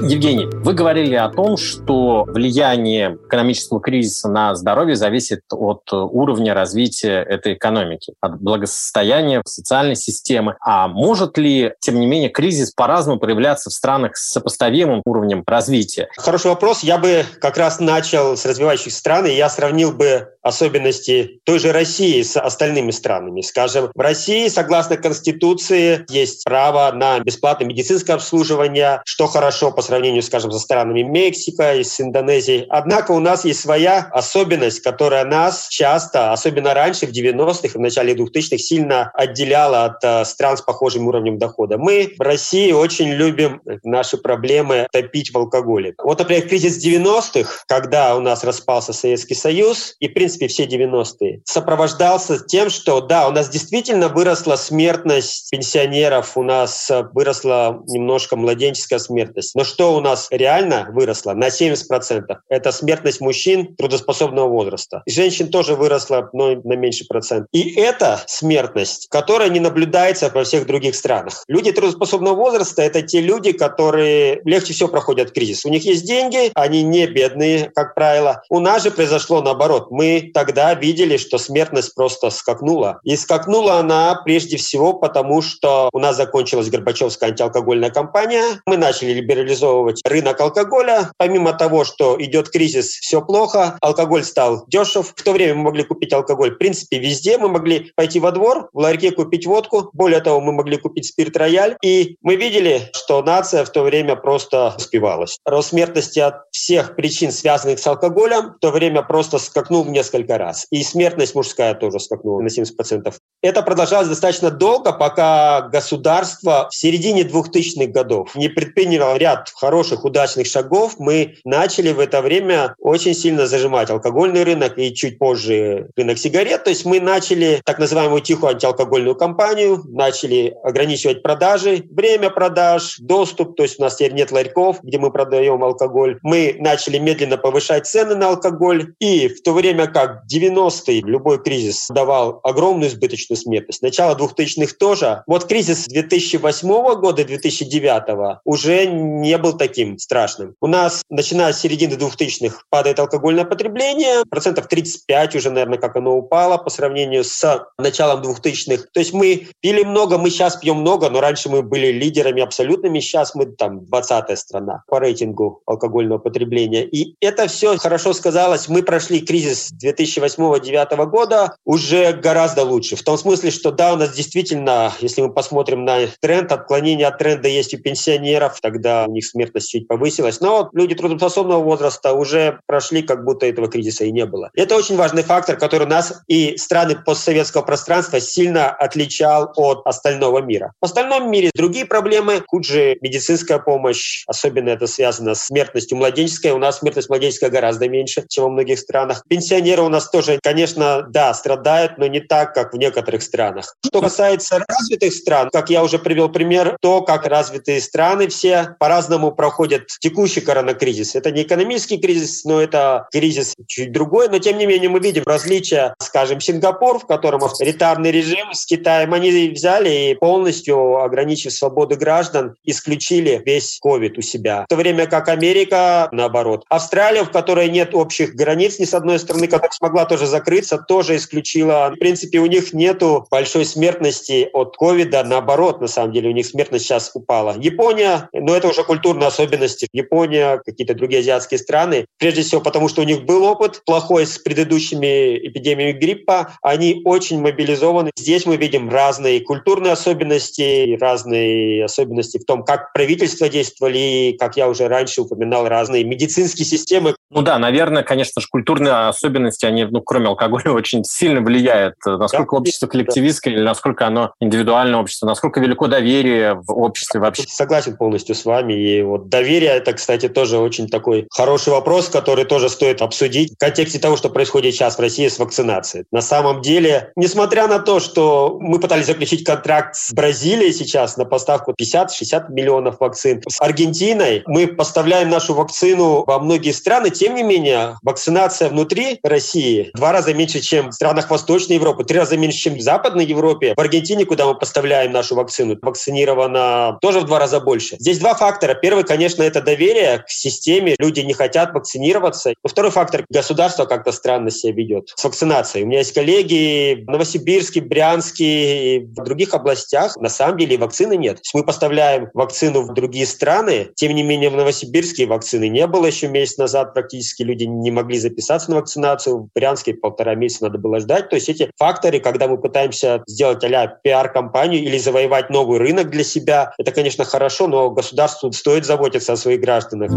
Евгений, 0.09 0.47
вы 0.47 0.75
говорили 0.75 1.15
о 1.15 1.29
том, 1.31 1.57
что 1.57 2.25
влияние 2.25 3.17
экономического 3.27 3.81
кризиса 3.81 4.29
на 4.29 4.55
здоровье 4.55 4.97
зависит 4.97 5.41
от 5.51 5.91
уровня 5.93 6.55
развития 6.55 7.23
этой 7.23 7.55
экономики, 7.55 8.15
от 8.21 8.41
благосостояния 8.41 9.43
социальной 9.47 9.97
системы. 9.97 10.57
А 10.61 10.89
может 10.89 11.39
ли, 11.39 11.73
тем 11.81 11.99
не 11.99 12.07
менее, 12.07 12.29
кризис 12.29 12.71
по-разному 12.73 13.19
проявляться 13.19 13.71
в 13.71 13.73
странах 13.73 14.17
с 14.17 14.33
сопоставимым 14.33 15.03
уровнем 15.07 15.43
развития? 15.47 16.09
Хороший 16.17 16.49
вопрос. 16.49 16.83
Я 16.83 16.99
бы 16.99 17.25
как 17.41 17.57
раз 17.57 17.81
начал 17.81 18.37
с 18.37 18.45
развивающихся 18.45 18.99
стран, 18.99 19.27
и 19.27 19.33
я 19.33 19.49
сравнил 19.49 19.93
бы 19.93 20.34
особенности 20.45 21.41
той 21.45 21.59
же 21.59 21.73
России 21.73 22.23
с 22.23 22.39
остальными 22.39 22.91
странами. 22.91 23.41
Скажем, 23.41 23.91
в 23.95 24.01
России, 24.01 24.49
согласно 24.49 24.97
Конституции, 24.97 26.05
есть 26.09 26.45
право 26.45 26.93
на 26.93 27.19
бесплатное 27.21 27.67
медицинское 27.67 28.13
обслуживание, 28.13 29.01
что 29.07 29.27
хорошо 29.27 29.73
по 29.73 29.83
сравнению, 29.83 30.23
скажем, 30.23 30.53
со 30.53 30.59
странами 30.59 31.03
Мексика 31.03 31.75
и 31.75 31.83
с 31.83 32.01
Индонезией. 32.01 32.67
Однако 32.69 33.13
у 33.13 33.21
нас 33.21 33.45
есть 33.45 33.61
своя 33.61 34.09
особенность, 34.13 34.81
которая 34.81 35.25
нас 35.25 35.69
часто, 35.69 36.33
особенно 36.33 36.75
раньше, 36.75 37.07
в 37.07 37.11
90-х 37.11 37.69
и 37.69 37.79
в 37.79 37.81
начале 37.81 38.15
2000-х, 38.15 38.59
сильно 38.59 39.11
отделяла 39.15 39.87
от 39.87 40.05
э, 40.05 40.25
стран 40.27 40.59
с 40.59 40.63
похожим 40.63 41.09
уровнем 41.09 41.39
дохода. 41.39 41.79
Мы 41.79 42.15
в 42.19 42.21
России 42.21 42.73
очень 42.73 43.09
любим 43.09 43.63
наши 43.83 44.19
проблемы 44.19 44.87
топить 44.93 45.33
в 45.33 45.39
алкоголе. 45.39 45.95
Вот, 46.03 46.19
например, 46.19 46.47
кризис 46.49 46.85
90-х, 46.85 47.65
когда 47.67 48.15
у 48.17 48.21
нас 48.21 48.45
распался 48.45 48.93
Советский 48.93 49.35
Союз, 49.35 49.97
и, 50.01 50.09
в 50.09 50.15
принципе, 50.15 50.34
принципе, 50.39 50.49
все 50.49 50.65
90-е, 50.65 51.41
сопровождался 51.45 52.39
тем, 52.45 52.71
что, 52.71 53.01
да, 53.01 53.29
у 53.29 53.33
нас 53.33 53.49
действительно 53.49 54.09
выросла 54.09 54.57
смертность 54.57 55.51
пенсионеров, 55.51 56.37
у 56.37 56.43
нас 56.43 56.91
выросла 57.13 57.83
немножко 57.87 58.37
младенческая 58.37 58.99
смертность. 58.99 59.55
Но 59.55 59.65
что 59.65 59.95
у 59.97 60.01
нас 60.01 60.29
реально 60.31 60.89
выросло? 60.93 61.33
На 61.33 61.49
70%. 61.49 62.23
Это 62.49 62.73
смертность 62.73 63.21
мужчин 63.21 63.75
трудоспособного 63.77 64.49
возраста. 64.49 65.03
И 65.07 65.11
женщин 65.11 65.51
тоже 65.51 65.75
выросла, 65.75 66.29
но 66.33 66.55
на 66.55 66.75
меньше 66.75 67.07
процент. 67.07 67.47
И 67.53 67.75
это 67.81 68.23
смертность, 68.27 69.09
которая 69.11 69.49
не 69.49 69.61
наблюдается 69.61 70.31
во 70.35 70.45
всех 70.45 70.67
других 70.67 70.95
странах. 70.95 71.45
Люди 71.49 71.73
трудоспособного 71.73 72.35
возраста– 72.35 72.83
это 72.85 73.03
те 73.03 73.21
люди, 73.21 73.53
которые 73.53 74.41
легче 74.45 74.73
всего 74.73 74.89
проходят 74.89 75.33
кризис. 75.33 75.65
У 75.65 75.69
них 75.69 75.85
есть 75.85 76.07
деньги, 76.07 76.51
они 76.55 76.83
не 76.83 77.07
бедные, 77.07 77.71
как 77.75 77.95
правило. 77.95 78.43
У 78.49 78.61
нас 78.61 78.83
же 78.83 78.91
произошло 78.91 79.43
наоборот. 79.43 79.91
Мы 79.91 80.24
тогда 80.33 80.75
видели, 80.75 81.17
что 81.17 81.39
смертность 81.39 81.95
просто 81.95 82.31
скакнула. 82.31 83.01
И 83.05 83.17
скакнула 83.17 83.79
она 83.79 84.21
прежде 84.25 84.57
всего 84.57 84.95
потому, 84.95 85.43
что 85.43 85.91
у 85.93 85.99
нас 85.99 86.17
закончилась 86.17 86.71
Горбачевская 86.71 87.31
антиалкогольная 87.31 87.91
кампания. 87.91 88.61
Мы 88.67 88.77
начали 88.77 89.13
либерализовывать 89.13 90.01
рынок 90.05 90.41
алкоголя. 90.41 91.11
Помимо 91.17 91.53
того, 91.53 91.85
что 91.85 92.17
идет 92.21 92.51
кризис, 92.51 92.89
все 92.89 93.21
плохо, 93.21 93.79
алкоголь 93.81 94.25
стал 94.25 94.65
дешев. 94.69 95.13
В 95.17 95.23
то 95.23 95.33
время 95.33 95.55
мы 95.55 95.63
могли 95.65 95.85
купить 95.85 96.13
алкоголь 96.13 96.53
в 96.55 96.59
принципе 96.59 96.99
везде. 96.99 97.39
Мы 97.39 97.49
могли 97.49 97.93
пойти 97.97 98.21
во 98.21 98.33
двор, 98.33 98.69
в 98.73 98.79
ларьке 98.79 99.11
купить 99.11 99.47
водку. 99.47 99.91
Более 99.93 100.21
того, 100.21 100.41
мы 100.41 100.53
могли 100.53 100.77
купить 100.77 101.07
спирт-рояль. 101.07 101.77
И 101.83 102.17
мы 102.23 102.37
видели, 102.37 102.91
что 102.95 103.23
нация 103.23 103.65
в 103.65 103.71
то 103.71 103.83
время 103.83 104.17
просто 104.17 104.75
успевалась. 104.77 105.39
Рост 105.45 105.71
смертности 105.71 106.21
от 106.21 106.43
всех 106.51 106.97
причин, 106.97 107.33
связанных 107.33 107.79
с 107.79 107.87
алкоголем, 107.87 108.55
в 108.55 108.59
то 108.61 108.71
время 108.71 109.03
просто 109.03 109.39
скакнул 109.39 109.83
в 109.85 109.91
несколько 109.91 110.14
несколько 110.15 110.39
раз. 110.39 110.67
И 110.71 110.83
смертность 110.83 111.35
мужская 111.35 111.75
тоже 111.75 111.99
скакнула 111.99 112.41
на 112.41 112.49
70%. 112.49 113.13
Это 113.45 113.61
продолжалось 113.61 114.09
достаточно 114.09 114.51
долго, 114.51 114.91
пока 114.91 115.69
государство 115.69 116.67
в 116.71 116.75
середине 116.75 117.25
2000-х 117.25 117.93
годов 117.93 118.35
не 118.35 118.49
предприняло 118.49 119.19
ряд 119.19 119.53
хороших, 119.55 120.07
удачных 120.07 120.47
шагов. 120.47 120.95
Мы 120.99 121.37
начали 121.45 121.93
в 121.93 122.01
это 122.01 122.23
время 122.23 122.75
очень 122.79 123.13
сильно 123.13 123.47
зажимать 123.47 123.91
алкогольный 123.91 124.45
рынок 124.45 124.79
и 124.79 124.95
чуть 124.95 125.19
позже 125.19 125.91
рынок 125.95 126.17
сигарет. 126.17 126.65
То 126.65 126.71
есть 126.71 126.87
мы 126.87 127.01
начали 127.01 127.61
так 127.67 127.79
называемую 127.79 128.23
тихую 128.23 128.53
антиалкогольную 128.53 129.15
кампанию, 129.15 129.83
начали 129.89 130.57
ограничивать 130.65 131.23
продажи, 131.23 131.85
время 131.91 132.31
продаж, 132.31 132.97
доступ. 132.99 133.57
То 133.57 133.65
есть 133.65 133.79
у 133.79 133.83
нас 133.83 133.97
теперь 133.97 134.15
нет 134.15 134.33
ларьков, 134.33 134.83
где 134.83 134.97
мы 134.97 135.13
продаем 135.13 135.63
алкоголь. 135.63 136.19
Мы 136.23 136.57
начали 136.61 136.97
медленно 136.97 137.37
повышать 137.37 137.87
цены 137.87 138.15
на 138.15 138.29
алкоголь. 138.29 138.95
И 139.01 139.29
в 139.29 139.43
то 139.43 139.53
время 139.53 139.87
как 139.87 140.23
90-е 140.35 141.03
любой 141.03 141.43
кризис 141.43 141.89
давал 141.91 142.41
огромную 142.43 142.89
избыточную 142.89 143.34
смертность, 143.37 143.83
начало 143.83 144.17
2000-х 144.17 144.75
тоже, 144.79 145.23
вот 145.27 145.47
кризис 145.47 145.87
2008 145.87 146.69
года, 147.01 147.25
2009 147.25 148.39
уже 148.45 148.87
не 148.87 149.39
был 149.39 149.55
таким 149.57 149.99
страшным. 149.99 150.55
У 150.61 150.67
нас, 150.67 151.03
начиная 151.11 151.53
с 151.53 151.61
середины 151.61 151.95
2000-х, 151.95 152.63
падает 152.71 152.99
алкогольное 152.99 153.45
потребление, 153.45 154.25
процентов 154.29 154.69
35 154.69 155.37
уже, 155.37 155.51
наверное, 155.51 155.79
как 155.79 155.97
оно 155.97 156.17
упало 156.17 156.59
по 156.59 156.71
сравнению 156.71 157.25
с 157.25 157.67
началом 157.79 158.23
2000-х. 158.23 158.85
То 158.93 159.01
есть 159.01 159.13
мы 159.13 159.49
пили 159.61 159.83
много, 159.83 160.19
мы 160.19 160.31
сейчас 160.31 160.57
пьем 160.57 160.79
много, 160.79 161.11
но 161.11 161.21
раньше 161.21 161.49
мы 161.49 161.63
были 161.63 161.89
лидерами 161.89 162.43
абсолютными, 162.43 163.01
сейчас 163.01 163.35
мы 163.35 163.47
там 163.47 163.81
20-я 163.81 164.37
страна 164.37 164.83
по 164.89 164.99
рейтингу 164.99 165.63
алкогольного 165.67 166.19
потребления. 166.19 166.85
И 166.85 167.17
это 167.21 167.47
все 167.47 167.77
хорошо 167.79 168.13
сказалось. 168.13 168.69
Мы 168.69 168.83
прошли 168.83 169.21
кризис 169.21 169.73
2008-2009 169.83 171.07
года 171.07 171.57
уже 171.65 172.13
гораздо 172.13 172.63
лучше. 172.65 172.97
В 172.97 173.03
том 173.03 173.19
смысле, 173.25 173.51
что 173.51 173.71
да, 173.71 173.95
у 173.95 173.97
нас 173.97 174.13
действительно, 174.13 174.93
если 175.01 175.23
мы 175.23 175.33
посмотрим 175.33 175.85
на 175.85 176.07
тренд, 176.21 176.53
отклонение 176.53 177.07
от 177.07 177.19
тренда 177.19 177.49
есть 177.49 177.73
у 177.73 177.79
пенсионеров, 177.79 178.61
тогда 178.61 179.07
у 179.07 179.13
них 179.13 179.25
смертность 179.25 179.71
чуть 179.71 179.89
повысилась. 179.89 180.41
Но 180.41 180.69
люди 180.75 180.95
трудоспособного 180.95 181.63
возраста 181.63 182.13
уже 182.13 182.61
прошли, 182.67 183.03
как 183.03 183.25
будто 183.25 183.47
этого 183.47 183.69
кризиса 183.69 184.05
и 184.05 184.13
не 184.13 184.27
было. 184.27 184.51
Это 184.55 184.77
очень 184.77 184.97
важный 184.97 185.23
фактор, 185.23 185.57
который 185.57 185.87
нас 185.87 186.23
и 186.29 186.59
страны 186.59 186.97
постсоветского 186.97 187.63
пространства 187.63 188.21
сильно 188.21 188.71
отличал 188.71 189.51
от 189.57 189.87
остального 189.87 190.41
мира. 190.41 190.73
В 190.83 190.85
остальном 190.85 191.31
мире 191.31 191.51
другие 191.55 191.87
проблемы, 191.87 192.43
хуже 192.47 192.99
медицинская 193.01 193.59
помощь, 193.59 194.25
особенно 194.27 194.69
это 194.69 194.87
связано 194.87 195.35
с 195.35 195.47
смертностью 195.47 195.97
младенческой. 195.97 196.51
У 196.51 196.59
нас 196.59 196.81
смертность 196.81 197.09
младенческая 197.09 197.49
гораздо 197.49 197.89
меньше, 197.89 198.25
чем 198.29 198.45
во 198.45 198.51
многих 198.51 198.79
странах. 198.79 199.25
Пенсионеры 199.29 199.83
у 199.83 199.89
нас 199.89 200.11
тоже, 200.11 200.39
конечно, 200.43 201.07
да, 201.09 201.33
страдают, 201.33 201.97
но 201.97 202.07
не 202.07 202.21
так, 202.21 202.55
как 202.55 202.75
в 202.75 202.77
некоторых 202.77 203.04
странах. 203.23 203.77
Что 203.85 204.01
касается 204.01 204.65
развитых 204.69 205.13
стран, 205.13 205.51
как 205.53 205.71
я 205.71 205.83
уже 205.83 205.99
привел 205.99 206.29
пример, 206.29 206.77
то, 206.81 207.03
как 207.03 207.27
развитые 207.27 207.81
страны 207.81 208.29
все 208.29 208.77
по-разному 208.79 209.33
проходят 209.33 209.87
текущий 210.01 210.41
коронакризис. 210.41 211.15
Это 211.15 211.31
не 211.31 211.43
экономический 211.43 211.99
кризис, 211.99 212.45
но 212.45 212.61
это 212.61 213.07
кризис 213.13 213.55
чуть 213.67 213.93
другой, 213.93 214.29
но 214.29 214.39
тем 214.39 214.59
не 214.59 214.67
менее 214.67 214.89
мы 214.89 215.01
видим 215.01 215.23
различия, 215.27 215.95
скажем, 216.01 216.41
Сингапур, 216.41 216.99
в 216.99 217.07
котором 217.07 217.45
авторитарный 217.45 218.11
режим 218.11 218.53
с 218.53 218.67
Китаем, 218.67 219.15
они 219.15 219.49
взяли 219.51 220.11
и 220.11 220.15
полностью, 220.15 220.99
ограничив 220.99 221.53
свободы 221.53 221.97
граждан, 221.97 222.55
исключили 222.65 223.43
весь 223.45 223.79
COVID 223.85 224.19
у 224.19 224.23
себя. 224.23 224.65
В 224.65 224.69
то 224.69 224.77
время 224.77 225.07
как 225.07 225.29
Америка, 225.29 226.09
наоборот. 226.13 226.65
Австралия, 226.69 227.25
в 227.25 227.31
которой 227.31 227.69
нет 227.69 227.95
общих 227.95 228.35
границ 228.35 228.79
ни 228.79 228.85
с 228.85 228.95
одной 228.95 229.19
стороны, 229.19 229.47
которая 229.47 229.71
смогла 229.73 230.05
тоже 230.05 230.27
закрыться, 230.27 230.79
тоже 230.79 231.17
исключила. 231.17 231.93
В 231.95 231.99
принципе, 231.99 232.39
у 232.39 232.47
них 232.47 232.73
нету 232.95 233.27
большой 233.31 233.65
смертности 233.65 234.49
от 234.53 234.77
ковида, 234.77 235.25
наоборот, 235.25 235.81
на 235.81 235.89
самом 235.89 236.13
деле, 236.13 236.31
у 236.31 236.33
них 236.33 236.47
смертность 236.47 236.85
сейчас 236.85 237.11
упала. 237.15 237.57
Япония, 237.59 238.29
но 238.33 238.57
это 238.57 238.69
уже 238.69 238.85
культурные 238.85 239.27
особенности. 239.27 239.89
Япония, 239.93 240.61
какие-то 240.65 240.95
другие 240.95 241.21
азиатские 241.21 241.59
страны, 241.59 242.07
прежде 242.19 242.43
всего 242.43 242.61
потому, 242.61 242.89
что 242.89 243.03
у 243.03 243.05
них 243.05 243.25
был 243.25 243.45
опыт 243.45 243.83
плохой 243.85 244.27
с 244.27 244.39
предыдущими 244.39 245.37
эпидемиями 245.49 245.93
гриппа, 245.93 246.57
они 246.63 247.03
очень 247.05 247.41
мобилизованы. 247.41 248.11
Здесь 248.17 248.47
мы 248.47 248.57
видим 248.57 248.89
разные 248.89 249.41
культурные 249.41 249.93
особенности, 249.93 250.97
разные 251.01 251.85
особенности 251.85 252.39
в 252.39 252.45
том, 252.45 252.65
как 252.65 252.93
правительства 252.93 253.49
действовали, 253.49 253.99
и, 253.99 254.37
как 254.39 254.57
я 254.57 254.69
уже 254.69 254.89
раньше 254.89 255.23
упоминал, 255.23 255.69
разные 255.69 256.05
медицинские 256.05 256.67
системы. 256.67 257.15
Ну 257.31 257.43
да, 257.43 257.59
наверное, 257.59 258.03
конечно 258.03 258.41
же, 258.41 258.47
культурные 258.49 259.09
особенности, 259.09 259.67
они, 259.67 259.85
ну, 259.85 260.01
кроме 260.01 260.29
алкоголя, 260.29 260.71
очень 260.73 261.03
сильно 261.05 261.41
влияют. 261.41 261.95
Насколько 262.07 262.57
да, 262.57 262.61
общество 262.61 262.84
коллективистское 262.87 263.55
или 263.55 263.63
насколько 263.63 264.07
оно 264.07 264.33
индивидуальное 264.41 265.01
общество, 265.01 265.27
насколько 265.27 265.61
велико 265.61 265.87
доверие 265.87 266.55
в 266.55 266.73
обществе 266.73 267.21
вообще. 267.21 267.45
Согласен 267.49 267.97
полностью 267.97 268.35
с 268.35 268.45
вами. 268.45 268.75
И 268.75 269.03
вот 269.03 269.29
доверие, 269.29 269.71
это, 269.71 269.93
кстати, 269.93 270.29
тоже 270.29 270.59
очень 270.59 270.89
такой 270.89 271.27
хороший 271.31 271.73
вопрос, 271.73 272.09
который 272.09 272.45
тоже 272.45 272.69
стоит 272.69 273.03
обсудить 273.03 273.55
в 273.55 273.59
контексте 273.59 273.99
того, 273.99 274.17
что 274.17 274.31
происходит 274.31 274.75
сейчас 274.75 274.97
в 274.97 275.01
России 275.01 275.29
с 275.29 275.39
вакцинацией. 275.39 276.05
На 276.11 276.23
самом 276.23 276.63
деле, 276.63 277.13
несмотря 277.17 277.67
на 277.67 277.79
то, 277.79 278.01
что 278.01 278.59
мы 278.61 278.79
пытались 278.79 279.07
заключить 279.07 279.45
контракт 279.45 279.97
с 279.97 280.13
Бразилией 280.13 280.73
сейчас 280.73 281.17
на 281.17 281.25
поставку 281.25 281.73
50-60 281.73 282.51
миллионов 282.51 282.97
вакцин, 283.01 283.43
с 283.49 283.61
Аргентиной 283.61 284.43
мы 284.47 284.67
поставляем 284.67 285.31
нашу 285.31 285.55
вакцину 285.55 286.25
во 286.27 286.39
многие 286.39 286.73
страны, 286.73 287.11
тем 287.11 287.35
не 287.35 287.43
менее, 287.43 287.97
вакцинация 288.03 288.69
внутри 288.69 289.19
России 289.23 289.91
два 289.95 290.13
раза 290.13 290.35
меньше, 290.35 290.61
чем 290.61 290.91
в 290.91 290.95
странах 290.95 291.31
Восточной 291.31 291.77
Европы, 291.77 292.05
три 292.05 292.19
раза 292.19 292.37
меньше, 292.37 292.59
чем 292.59 292.74
в 292.75 292.81
Западной 292.81 293.27
Европе. 293.27 293.75
В 293.77 293.81
Аргентине, 293.81 294.25
куда 294.25 294.47
мы 294.47 294.55
поставляем 294.55 295.13
нашу 295.13 295.35
вакцину, 295.35 295.77
вакцинировано 295.83 296.99
тоже 297.01 297.21
в 297.21 297.25
два 297.25 297.39
раза 297.39 297.61
больше. 297.61 297.97
Здесь 297.99 298.19
два 298.19 298.35
фактора. 298.35 298.75
Первый, 298.75 299.05
конечно, 299.05 299.43
это 299.43 299.63
доверие 299.63 300.19
к 300.19 300.31
системе. 300.31 300.95
Люди 300.99 301.21
не 301.21 301.33
хотят 301.33 301.73
вакцинироваться. 301.73 302.51
И 302.51 302.55
второй 302.65 302.91
фактор– 302.91 303.25
государство 303.31 303.85
как-то 303.85 304.13
странно 304.13 304.51
себя 304.51 304.73
ведет 304.73 305.13
с 305.15 305.25
вакцинацией. 305.25 305.85
У 305.85 305.89
меня 305.89 305.99
есть 305.99 306.13
коллеги 306.13 307.05
в 307.05 307.11
Новосибирске, 307.11 307.81
Брянске 307.81 308.97
и 308.97 308.99
в 309.01 309.15
других 309.15 309.55
областях. 309.55 310.17
На 310.17 310.29
самом 310.29 310.59
деле 310.59 310.77
вакцины 310.79 311.17
нет. 311.17 311.37
То 311.37 311.41
есть 311.41 311.55
мы 311.55 311.65
поставляем 311.65 312.29
вакцину 312.35 312.83
в 312.83 312.95
другие 312.95 313.27
страны. 313.27 313.91
Тем 313.95 314.15
не 314.15 314.23
менее, 314.23 314.51
в 314.51 314.57
Новосибирске 314.57 315.27
вакцины 315.27 315.69
не 315.69 315.87
было 315.87 316.07
еще 316.07 316.29
месяц 316.29 316.59
назад. 316.59 316.95
Практически 316.95 317.43
люди 317.43 317.65
не 317.65 317.91
могли 317.91 318.19
записаться 318.19 318.71
на 318.71 318.77
вакцинацию. 318.77 319.39
В 319.39 319.49
Брянске 319.55 319.95
полтора 319.95 320.35
месяца 320.35 320.65
надо 320.65 320.79
было 320.79 321.01
ждать. 321.01 321.29
То 321.29 321.37
есть 321.37 321.49
эти 321.49 321.71
факторы, 321.79 322.21
когда 322.21 322.49
мы 322.49 322.59
пытаемся 322.65 323.23
сделать 323.27 323.63
а 323.63 324.01
пиар-компанию 324.03 324.83
или 324.83 324.97
завоевать 324.97 325.51
новый 325.51 325.79
рынок 325.79 326.09
для 326.09 326.25
себя, 326.25 326.73
это, 326.79 326.93
конечно, 326.93 327.27
хорошо, 327.27 327.67
но 327.67 327.91
государству 327.91 328.51
стоит 328.53 328.87
заботиться 328.87 329.35
о 329.35 329.37
своих 329.37 329.61
гражданах. 329.61 330.11